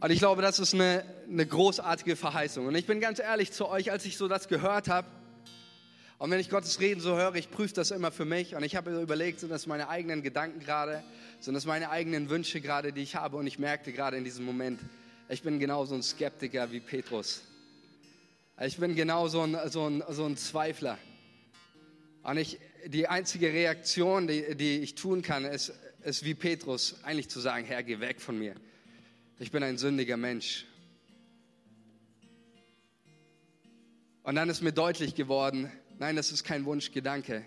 Und 0.00 0.10
ich 0.10 0.18
glaube, 0.18 0.42
das 0.42 0.58
ist 0.58 0.74
eine, 0.74 1.02
eine 1.26 1.46
großartige 1.46 2.14
Verheißung. 2.14 2.66
Und 2.66 2.74
ich 2.74 2.86
bin 2.86 3.00
ganz 3.00 3.20
ehrlich 3.20 3.52
zu 3.52 3.66
euch, 3.66 3.90
als 3.90 4.04
ich 4.04 4.18
so 4.18 4.28
das 4.28 4.48
gehört 4.48 4.88
habe, 4.88 5.08
und 6.20 6.30
wenn 6.30 6.38
ich 6.38 6.50
Gottes 6.50 6.80
Reden 6.80 7.00
so 7.00 7.16
höre, 7.16 7.34
ich 7.36 7.50
prüfe 7.50 7.72
das 7.72 7.90
immer 7.90 8.12
für 8.12 8.26
mich 8.26 8.54
und 8.54 8.62
ich 8.62 8.76
habe 8.76 9.00
überlegt, 9.00 9.40
sind 9.40 9.48
das 9.48 9.66
meine 9.66 9.88
eigenen 9.88 10.22
Gedanken 10.22 10.60
gerade, 10.60 11.02
sind 11.40 11.54
das 11.54 11.64
meine 11.64 11.88
eigenen 11.88 12.28
Wünsche 12.28 12.60
gerade, 12.60 12.92
die 12.92 13.00
ich 13.00 13.16
habe 13.16 13.38
und 13.38 13.46
ich 13.46 13.58
merkte 13.58 13.90
gerade 13.90 14.18
in 14.18 14.24
diesem 14.24 14.44
Moment, 14.44 14.78
ich 15.30 15.40
bin 15.40 15.58
genauso 15.58 15.94
ein 15.94 16.02
Skeptiker 16.02 16.70
wie 16.72 16.80
Petrus. 16.80 17.40
Ich 18.60 18.76
bin 18.76 18.94
genau 18.94 19.28
so 19.28 19.44
ein, 19.44 19.56
so 19.70 19.88
ein, 19.88 20.04
so 20.10 20.26
ein 20.26 20.36
Zweifler. 20.36 20.98
Und 22.22 22.36
ich, 22.36 22.58
die 22.84 23.08
einzige 23.08 23.50
Reaktion, 23.50 24.26
die, 24.26 24.54
die 24.56 24.80
ich 24.80 24.96
tun 24.96 25.22
kann, 25.22 25.46
ist, 25.46 25.72
ist 26.04 26.22
wie 26.22 26.34
Petrus, 26.34 26.96
eigentlich 27.02 27.30
zu 27.30 27.40
sagen, 27.40 27.64
Herr, 27.64 27.82
geh 27.82 27.98
weg 27.98 28.20
von 28.20 28.38
mir. 28.38 28.56
Ich 29.38 29.50
bin 29.52 29.62
ein 29.62 29.78
sündiger 29.78 30.18
Mensch. 30.18 30.66
Und 34.22 34.34
dann 34.34 34.50
ist 34.50 34.60
mir 34.60 34.72
deutlich 34.72 35.14
geworden, 35.14 35.72
Nein, 36.00 36.16
das 36.16 36.32
ist 36.32 36.44
kein 36.44 36.64
Wunschgedanke. 36.64 37.44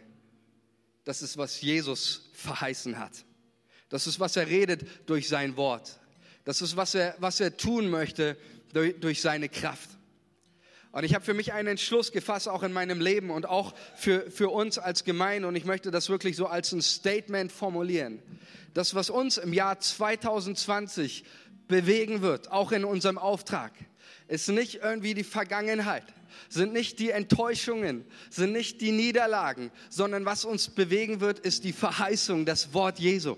Das 1.06 1.24
ist, 1.24 1.38
was 1.40 1.60
Jesus 1.60 2.30
verheißen 2.34 3.00
hat. 3.00 3.26
Das 3.90 4.06
ist, 4.06 4.20
was 4.20 4.36
er 4.36 4.48
redet 4.48 4.86
durch 5.10 5.28
sein 5.28 5.58
Wort. 5.58 6.00
Das 6.46 6.62
ist, 6.62 6.78
was 6.78 6.94
er, 6.94 7.16
was 7.18 7.40
er 7.40 7.58
tun 7.58 7.90
möchte 7.90 8.38
durch, 8.72 9.00
durch 9.00 9.22
seine 9.22 9.50
Kraft. 9.50 9.90
Und 10.92 11.04
ich 11.04 11.16
habe 11.16 11.26
für 11.26 11.34
mich 11.34 11.52
einen 11.54 11.70
Entschluss 11.70 12.12
gefasst, 12.12 12.48
auch 12.48 12.62
in 12.62 12.74
meinem 12.74 13.02
Leben 13.02 13.32
und 13.32 13.48
auch 13.48 13.74
für, 13.96 14.30
für 14.30 14.50
uns 14.50 14.78
als 14.78 15.04
Gemeinde. 15.04 15.48
Und 15.48 15.56
ich 15.56 15.66
möchte 15.66 15.90
das 15.90 16.10
wirklich 16.10 16.36
so 16.36 16.46
als 16.46 16.72
ein 16.74 16.84
Statement 16.84 17.52
formulieren. 17.52 18.20
Das, 18.76 18.94
was 18.94 19.10
uns 19.10 19.38
im 19.38 19.54
Jahr 19.54 19.80
2020 19.80 21.24
bewegen 21.68 22.22
wird, 22.22 22.52
auch 22.52 22.72
in 22.72 22.86
unserem 22.86 23.18
Auftrag, 23.18 23.74
ist 24.28 24.48
nicht 24.50 24.76
irgendwie 24.76 25.16
die 25.16 25.24
Vergangenheit, 25.24 26.06
sind 26.50 26.74
nicht 26.74 27.00
die 27.00 27.12
Enttäuschungen, 27.12 28.06
sind 28.30 28.52
nicht 28.52 28.82
die 28.82 28.92
Niederlagen, 28.92 29.72
sondern 29.90 30.26
was 30.26 30.46
uns 30.46 30.70
bewegen 30.70 31.20
wird, 31.20 31.40
ist 31.40 31.64
die 31.64 31.74
Verheißung, 31.74 32.46
das 32.46 32.74
Wort 32.74 33.00
Jesu. 33.00 33.36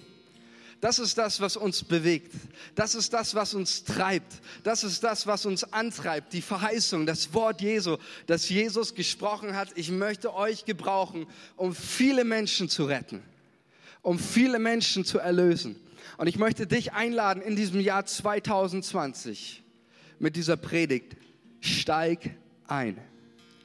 Das 0.82 1.00
ist 1.00 1.18
das, 1.18 1.40
was 1.40 1.58
uns 1.58 1.84
bewegt. 1.84 2.34
Das 2.76 2.96
ist 2.96 3.14
das, 3.14 3.34
was 3.34 3.54
uns 3.54 3.86
treibt. 3.86 4.42
Das 4.64 4.84
ist 4.84 5.04
das, 5.04 5.26
was 5.26 5.46
uns 5.46 5.64
antreibt. 5.74 6.34
Die 6.34 6.42
Verheißung, 6.42 7.06
das 7.06 7.34
Wort 7.34 7.62
Jesu, 7.62 7.98
das 8.28 8.50
Jesus 8.50 8.94
gesprochen 8.94 9.56
hat. 9.56 9.70
Ich 9.76 9.90
möchte 9.90 10.36
euch 10.36 10.66
gebrauchen, 10.66 11.26
um 11.56 11.74
viele 11.74 12.24
Menschen 12.24 12.70
zu 12.70 12.86
retten, 12.86 13.24
um 14.02 14.20
viele 14.20 14.60
Menschen 14.60 15.06
zu 15.06 15.18
erlösen. 15.18 15.76
Und 16.18 16.28
ich 16.28 16.38
möchte 16.38 16.68
dich 16.68 16.94
einladen 16.94 17.42
in 17.42 17.56
diesem 17.56 17.80
Jahr 17.80 18.06
2020 18.06 19.64
mit 20.20 20.36
dieser 20.36 20.58
Predigt. 20.58 21.16
Steig 21.62 22.36
ein. 22.68 22.98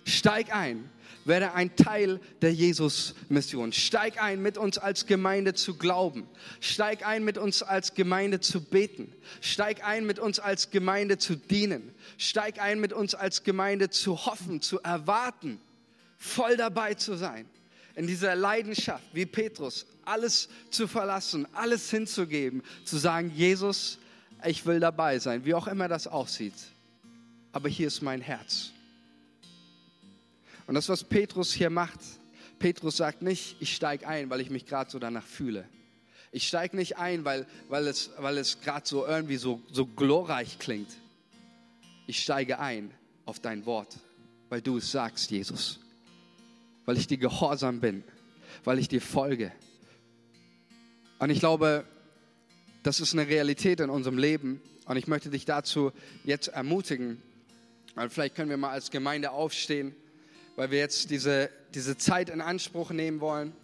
Steig 0.05 0.55
ein 0.55 0.91
werde 1.25 1.53
ein 1.53 1.77
Teil 1.77 2.21
der 2.43 2.53
Jesus-Mission. 2.53 3.73
Steig 3.73 4.23
ein, 4.23 4.43
mit 4.43 4.59
uns 4.59 4.79
als 4.79 5.07
Gemeinde 5.07 5.55
zu 5.55 5.77
glauben. 5.77 6.27
Steig 6.61 7.07
ein, 7.07 7.25
mit 7.25 7.39
uns 7.39 7.63
als 7.63 7.95
Gemeinde 7.95 8.41
zu 8.41 8.63
beten. 8.63 9.13
Steig 9.41 9.85
ein, 9.85 10.07
mit 10.07 10.19
uns 10.19 10.39
als 10.39 10.71
Gemeinde 10.71 11.19
zu 11.19 11.37
dienen. 11.37 11.95
Steig 12.19 12.61
ein, 12.61 12.81
mit 12.81 12.93
uns 12.93 13.15
als 13.15 13.45
Gemeinde 13.45 13.91
zu 13.91 14.27
hoffen, 14.27 14.61
zu 14.61 14.81
erwarten, 14.81 15.61
voll 16.19 16.57
dabei 16.57 16.95
zu 16.95 17.17
sein. 17.17 17.47
In 17.95 18.07
dieser 18.07 18.35
Leidenschaft, 18.35 19.05
wie 19.13 19.27
Petrus, 19.27 19.87
alles 20.05 20.49
zu 20.71 20.87
verlassen, 20.87 21.47
alles 21.53 21.91
hinzugeben, 21.91 22.63
zu 22.85 22.97
sagen, 22.97 23.31
Jesus, 23.35 23.99
ich 24.45 24.65
will 24.65 24.81
dabei 24.81 25.19
sein, 25.19 25.45
wie 25.45 25.55
auch 25.55 25.67
immer 25.67 25.89
das 25.89 26.07
aussieht. 26.07 26.55
Aber 27.53 27.69
hier 27.69 27.89
ist 27.89 28.01
mein 28.01 28.21
Herz. 28.21 28.73
Und 30.71 30.75
das, 30.75 30.89
was 30.89 31.03
Petrus 31.03 31.53
hier 31.53 31.69
macht, 31.69 31.99
Petrus 32.61 32.99
sagt 32.99 33.23
nicht, 33.23 33.57
ich 33.59 33.75
steige 33.75 34.07
ein, 34.07 34.31
weil 34.31 34.41
ich 34.41 34.51
mich 34.51 34.67
gerade 34.67 34.89
so 34.89 35.01
danach 35.01 35.27
fühle. 35.27 35.69
Ich 36.31 36.47
steige 36.47 36.77
nicht 36.77 36.97
ein, 36.97 37.25
weil, 37.25 37.49
weil 37.69 37.89
es, 37.89 38.13
weil 38.19 38.39
es 38.39 38.61
gerade 38.61 38.87
so 38.87 39.05
irgendwie 39.05 39.35
so, 39.35 39.61
so 39.73 39.85
glorreich 39.85 40.61
klingt. 40.61 40.93
Ich 42.07 42.23
steige 42.23 42.61
ein 42.61 42.93
auf 43.27 43.41
dein 43.41 43.67
Wort, 43.67 43.99
weil 44.49 44.63
du 44.63 44.77
es 44.77 44.93
sagst, 44.93 45.33
Jesus. 45.33 45.81
Weil 46.85 46.99
ich 46.99 47.09
dir 47.09 47.19
gehorsam 47.19 47.81
bin, 47.81 48.05
weil 48.63 48.79
ich 48.79 48.87
dir 48.87 49.03
folge. 49.03 49.51
Und 51.19 51.31
ich 51.31 51.41
glaube, 51.41 51.85
das 52.85 53.01
ist 53.01 53.13
eine 53.13 53.27
Realität 53.27 53.81
in 53.81 53.91
unserem 53.91 54.19
Leben. 54.19 54.63
Und 54.85 54.97
ich 54.97 55.09
möchte 55.09 55.31
dich 55.31 55.47
dazu 55.47 55.91
jetzt 56.23 56.47
ermutigen. 56.47 57.21
Und 57.97 58.13
vielleicht 58.13 58.37
können 58.37 58.51
wir 58.51 58.57
mal 58.57 58.71
als 58.71 58.93
Gemeinde 58.93 59.33
aufstehen 59.33 59.97
weil 60.61 60.71
wir 60.71 60.79
jetzt 60.79 61.09
diese, 61.09 61.49
diese 61.73 61.97
Zeit 61.97 62.29
in 62.29 62.43
Anspruch 62.43 62.91
nehmen 62.91 63.23
wollen. 63.23 63.55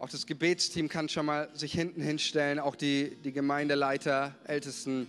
Auch 0.00 0.08
das 0.08 0.26
Gebetsteam 0.26 0.88
kann 0.88 1.08
schon 1.08 1.26
mal 1.26 1.48
sich 1.54 1.72
hinten 1.72 2.02
hinstellen, 2.02 2.58
auch 2.58 2.74
die, 2.74 3.16
die 3.22 3.30
Gemeindeleiter, 3.30 4.34
Ältesten. 4.44 5.08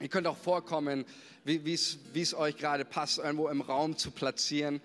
Ihr 0.00 0.08
könnt 0.08 0.26
auch 0.26 0.38
vorkommen, 0.38 1.04
wie 1.44 1.74
es 1.74 2.32
euch 2.32 2.56
gerade 2.56 2.86
passt, 2.86 3.18
irgendwo 3.18 3.48
im 3.48 3.60
Raum 3.60 3.98
zu 3.98 4.10
platzieren. 4.10 4.80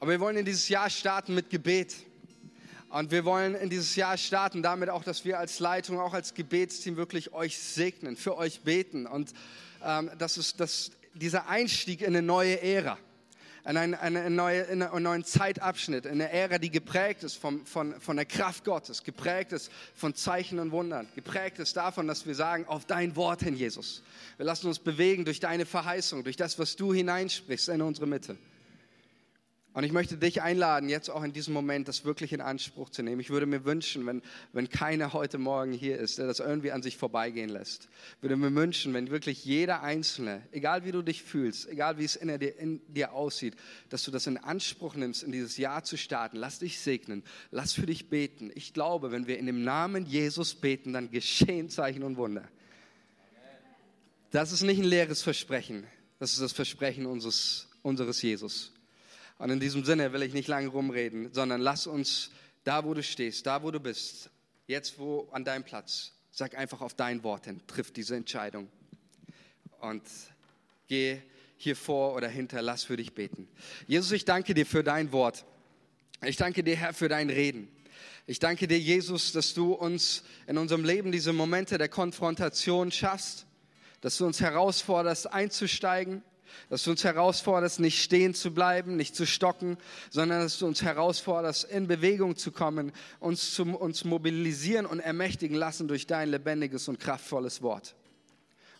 Aber 0.00 0.10
wir 0.10 0.18
wollen 0.18 0.36
in 0.36 0.44
dieses 0.44 0.68
Jahr 0.68 0.90
starten 0.90 1.32
mit 1.32 1.48
Gebet. 1.48 1.94
Und 2.88 3.12
wir 3.12 3.24
wollen 3.24 3.54
in 3.54 3.70
dieses 3.70 3.94
Jahr 3.94 4.16
starten 4.16 4.64
damit 4.64 4.90
auch, 4.90 5.04
dass 5.04 5.24
wir 5.24 5.38
als 5.38 5.60
Leitung, 5.60 6.00
auch 6.00 6.12
als 6.12 6.34
Gebetsteam 6.34 6.96
wirklich 6.96 7.32
euch 7.32 7.56
segnen, 7.56 8.16
für 8.16 8.36
euch 8.36 8.62
beten. 8.62 9.06
Und 9.06 9.32
ähm, 9.84 10.10
das 10.18 10.38
ist 10.38 10.58
das, 10.58 10.90
dieser 11.14 11.48
Einstieg 11.48 12.00
in 12.00 12.08
eine 12.08 12.22
neue 12.22 12.60
Ära 12.60 12.98
in 13.64 13.76
einen, 13.76 13.94
eine 13.94 14.30
neue, 14.30 14.62
in 14.62 14.82
einen 14.82 15.02
neuen 15.02 15.24
Zeitabschnitt, 15.24 16.06
in 16.06 16.12
eine 16.12 16.30
Ära, 16.30 16.58
die 16.58 16.70
geprägt 16.70 17.24
ist 17.24 17.36
von, 17.36 17.64
von, 17.66 18.00
von 18.00 18.16
der 18.16 18.24
Kraft 18.24 18.64
Gottes, 18.64 19.04
geprägt 19.04 19.52
ist 19.52 19.70
von 19.94 20.14
Zeichen 20.14 20.58
und 20.58 20.70
Wundern, 20.70 21.08
geprägt 21.14 21.58
ist 21.58 21.76
davon, 21.76 22.06
dass 22.06 22.26
wir 22.26 22.34
sagen, 22.34 22.66
auf 22.66 22.84
dein 22.84 23.16
Wort 23.16 23.42
hin, 23.42 23.56
Jesus. 23.56 24.02
Wir 24.36 24.46
lassen 24.46 24.68
uns 24.68 24.78
bewegen 24.78 25.24
durch 25.24 25.40
deine 25.40 25.66
Verheißung, 25.66 26.24
durch 26.24 26.36
das, 26.36 26.58
was 26.58 26.76
du 26.76 26.94
hineinsprichst 26.94 27.68
in 27.68 27.82
unsere 27.82 28.06
Mitte. 28.06 28.36
Und 29.78 29.84
ich 29.84 29.92
möchte 29.92 30.16
dich 30.16 30.42
einladen, 30.42 30.88
jetzt 30.88 31.08
auch 31.08 31.22
in 31.22 31.32
diesem 31.32 31.54
Moment 31.54 31.86
das 31.86 32.04
wirklich 32.04 32.32
in 32.32 32.40
Anspruch 32.40 32.90
zu 32.90 33.04
nehmen. 33.04 33.20
Ich 33.20 33.30
würde 33.30 33.46
mir 33.46 33.64
wünschen, 33.64 34.04
wenn, 34.06 34.22
wenn 34.52 34.68
keiner 34.68 35.12
heute 35.12 35.38
Morgen 35.38 35.70
hier 35.70 35.98
ist, 35.98 36.18
der 36.18 36.26
das 36.26 36.40
irgendwie 36.40 36.72
an 36.72 36.82
sich 36.82 36.96
vorbeigehen 36.96 37.48
lässt. 37.48 37.88
Ich 38.16 38.22
würde 38.24 38.34
mir 38.34 38.52
wünschen, 38.56 38.92
wenn 38.92 39.08
wirklich 39.10 39.44
jeder 39.44 39.84
Einzelne, 39.84 40.42
egal 40.50 40.84
wie 40.84 40.90
du 40.90 41.02
dich 41.02 41.22
fühlst, 41.22 41.68
egal 41.68 41.96
wie 41.96 42.04
es 42.04 42.16
in 42.16 42.26
dir, 42.40 42.58
in 42.58 42.80
dir 42.92 43.12
aussieht, 43.12 43.54
dass 43.88 44.02
du 44.02 44.10
das 44.10 44.26
in 44.26 44.36
Anspruch 44.36 44.96
nimmst, 44.96 45.22
in 45.22 45.30
dieses 45.30 45.56
Jahr 45.58 45.84
zu 45.84 45.96
starten. 45.96 46.38
Lass 46.38 46.58
dich 46.58 46.80
segnen, 46.80 47.22
lass 47.52 47.72
für 47.72 47.86
dich 47.86 48.08
beten. 48.08 48.50
Ich 48.56 48.72
glaube, 48.74 49.12
wenn 49.12 49.28
wir 49.28 49.38
in 49.38 49.46
dem 49.46 49.62
Namen 49.62 50.06
Jesus 50.06 50.56
beten, 50.56 50.92
dann 50.92 51.12
geschehen 51.12 51.70
Zeichen 51.70 52.02
und 52.02 52.16
Wunder. 52.16 52.48
Das 54.32 54.50
ist 54.50 54.62
nicht 54.62 54.80
ein 54.80 54.84
leeres 54.84 55.22
Versprechen, 55.22 55.86
das 56.18 56.32
ist 56.32 56.42
das 56.42 56.50
Versprechen 56.50 57.06
unseres, 57.06 57.68
unseres 57.82 58.20
Jesus. 58.22 58.72
Und 59.38 59.50
in 59.50 59.60
diesem 59.60 59.84
Sinne 59.84 60.12
will 60.12 60.22
ich 60.22 60.34
nicht 60.34 60.48
lange 60.48 60.68
rumreden, 60.68 61.32
sondern 61.32 61.60
lass 61.60 61.86
uns 61.86 62.30
da, 62.64 62.84
wo 62.84 62.92
du 62.92 63.02
stehst, 63.02 63.46
da, 63.46 63.62
wo 63.62 63.70
du 63.70 63.80
bist, 63.80 64.30
jetzt 64.66 64.98
wo 64.98 65.28
an 65.32 65.44
deinem 65.44 65.64
Platz, 65.64 66.12
sag 66.30 66.56
einfach 66.56 66.80
auf 66.80 66.94
dein 66.94 67.22
Wort 67.22 67.46
hin, 67.46 67.60
triff 67.66 67.92
diese 67.92 68.16
Entscheidung 68.16 68.68
und 69.80 70.02
geh 70.88 71.18
hier 71.56 71.76
vor 71.76 72.14
oder 72.14 72.28
hinter, 72.28 72.62
lass 72.62 72.84
für 72.84 72.96
dich 72.96 73.14
beten. 73.14 73.48
Jesus, 73.86 74.12
ich 74.12 74.24
danke 74.24 74.54
dir 74.54 74.66
für 74.66 74.82
dein 74.84 75.12
Wort. 75.12 75.44
Ich 76.24 76.36
danke 76.36 76.62
dir, 76.64 76.76
Herr, 76.76 76.92
für 76.92 77.08
dein 77.08 77.30
Reden. 77.30 77.68
Ich 78.26 78.40
danke 78.40 78.68
dir, 78.68 78.78
Jesus, 78.78 79.32
dass 79.32 79.54
du 79.54 79.72
uns 79.72 80.22
in 80.46 80.58
unserem 80.58 80.84
Leben 80.84 81.12
diese 81.12 81.32
Momente 81.32 81.78
der 81.78 81.88
Konfrontation 81.88 82.92
schaffst, 82.92 83.46
dass 84.00 84.18
du 84.18 84.26
uns 84.26 84.40
herausforderst, 84.40 85.32
einzusteigen, 85.32 86.22
dass 86.68 86.84
du 86.84 86.90
uns 86.90 87.04
herausforderst, 87.04 87.80
nicht 87.80 88.02
stehen 88.02 88.34
zu 88.34 88.52
bleiben, 88.52 88.96
nicht 88.96 89.16
zu 89.16 89.26
stocken, 89.26 89.78
sondern 90.10 90.40
dass 90.40 90.58
du 90.58 90.66
uns 90.66 90.82
herausforderst, 90.82 91.64
in 91.64 91.86
Bewegung 91.86 92.36
zu 92.36 92.52
kommen, 92.52 92.92
uns, 93.20 93.54
zu, 93.54 93.64
uns 93.64 94.04
mobilisieren 94.04 94.86
und 94.86 95.00
ermächtigen 95.00 95.56
lassen 95.56 95.88
durch 95.88 96.06
dein 96.06 96.30
lebendiges 96.30 96.88
und 96.88 97.00
kraftvolles 97.00 97.62
Wort. 97.62 97.94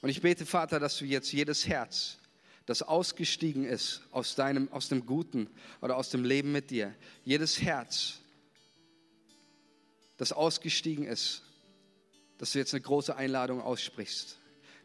Und 0.00 0.10
ich 0.10 0.20
bete, 0.22 0.46
Vater, 0.46 0.78
dass 0.78 0.98
du 0.98 1.04
jetzt 1.04 1.32
jedes 1.32 1.66
Herz, 1.66 2.18
das 2.66 2.82
ausgestiegen 2.82 3.64
ist 3.64 4.02
aus, 4.10 4.34
deinem, 4.34 4.70
aus 4.70 4.88
dem 4.88 5.06
Guten 5.06 5.48
oder 5.80 5.96
aus 5.96 6.10
dem 6.10 6.24
Leben 6.24 6.52
mit 6.52 6.70
dir, 6.70 6.94
jedes 7.24 7.62
Herz, 7.62 8.18
das 10.18 10.32
ausgestiegen 10.32 11.06
ist, 11.06 11.42
dass 12.38 12.52
du 12.52 12.58
jetzt 12.58 12.74
eine 12.74 12.82
große 12.82 13.16
Einladung 13.16 13.60
aussprichst, 13.60 14.36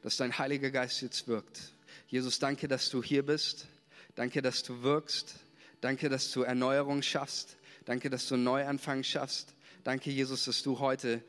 dass 0.02 0.18
dein 0.18 0.38
Heiliger 0.38 0.72
Geist 0.72 1.02
jetzt 1.02 1.28
wirkt 1.28 1.74
Jesus, 2.08 2.40
danke, 2.40 2.68
dass 2.68 2.90
du 2.90 3.02
hier 3.04 3.26
bist. 3.26 3.68
Danke, 4.16 4.42
dass 4.42 4.64
du 4.64 4.84
wirkst. 4.84 5.36
Danke, 5.82 6.10
dass 6.10 6.32
du 6.32 6.44
Erneuerung 6.44 7.02
schaffst. 7.02 7.58
Danke, 7.86 8.10
dass 8.10 8.28
du 8.28 8.38
Neuanfang 8.38 9.04
schaffst. 9.04 9.54
Danke, 9.84 10.12
Jesus, 10.12 10.46
dass 10.46 10.64
du 10.64 10.80
heute 10.80 11.22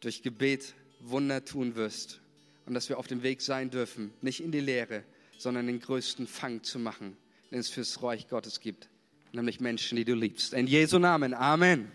durch 0.00 0.22
Gebet 0.22 0.74
Wunder 1.00 1.44
tun 1.44 1.74
wirst 1.76 2.20
und 2.66 2.74
dass 2.74 2.88
wir 2.88 2.98
auf 2.98 3.06
dem 3.06 3.22
Weg 3.22 3.42
sein 3.42 3.70
dürfen, 3.70 4.12
nicht 4.22 4.40
in 4.40 4.52
die 4.52 4.60
Lehre, 4.60 5.04
sondern 5.38 5.66
den 5.66 5.80
größten 5.80 6.26
Fang 6.26 6.62
zu 6.62 6.78
machen, 6.78 7.16
den 7.50 7.58
es 7.58 7.70
fürs 7.70 8.02
Reich 8.02 8.28
Gottes 8.28 8.60
gibt, 8.60 8.88
nämlich 9.32 9.60
Menschen, 9.60 9.96
die 9.96 10.04
du 10.04 10.14
liebst. 10.14 10.52
In 10.52 10.66
Jesu 10.66 10.98
Namen. 10.98 11.34
Amen. 11.34 11.90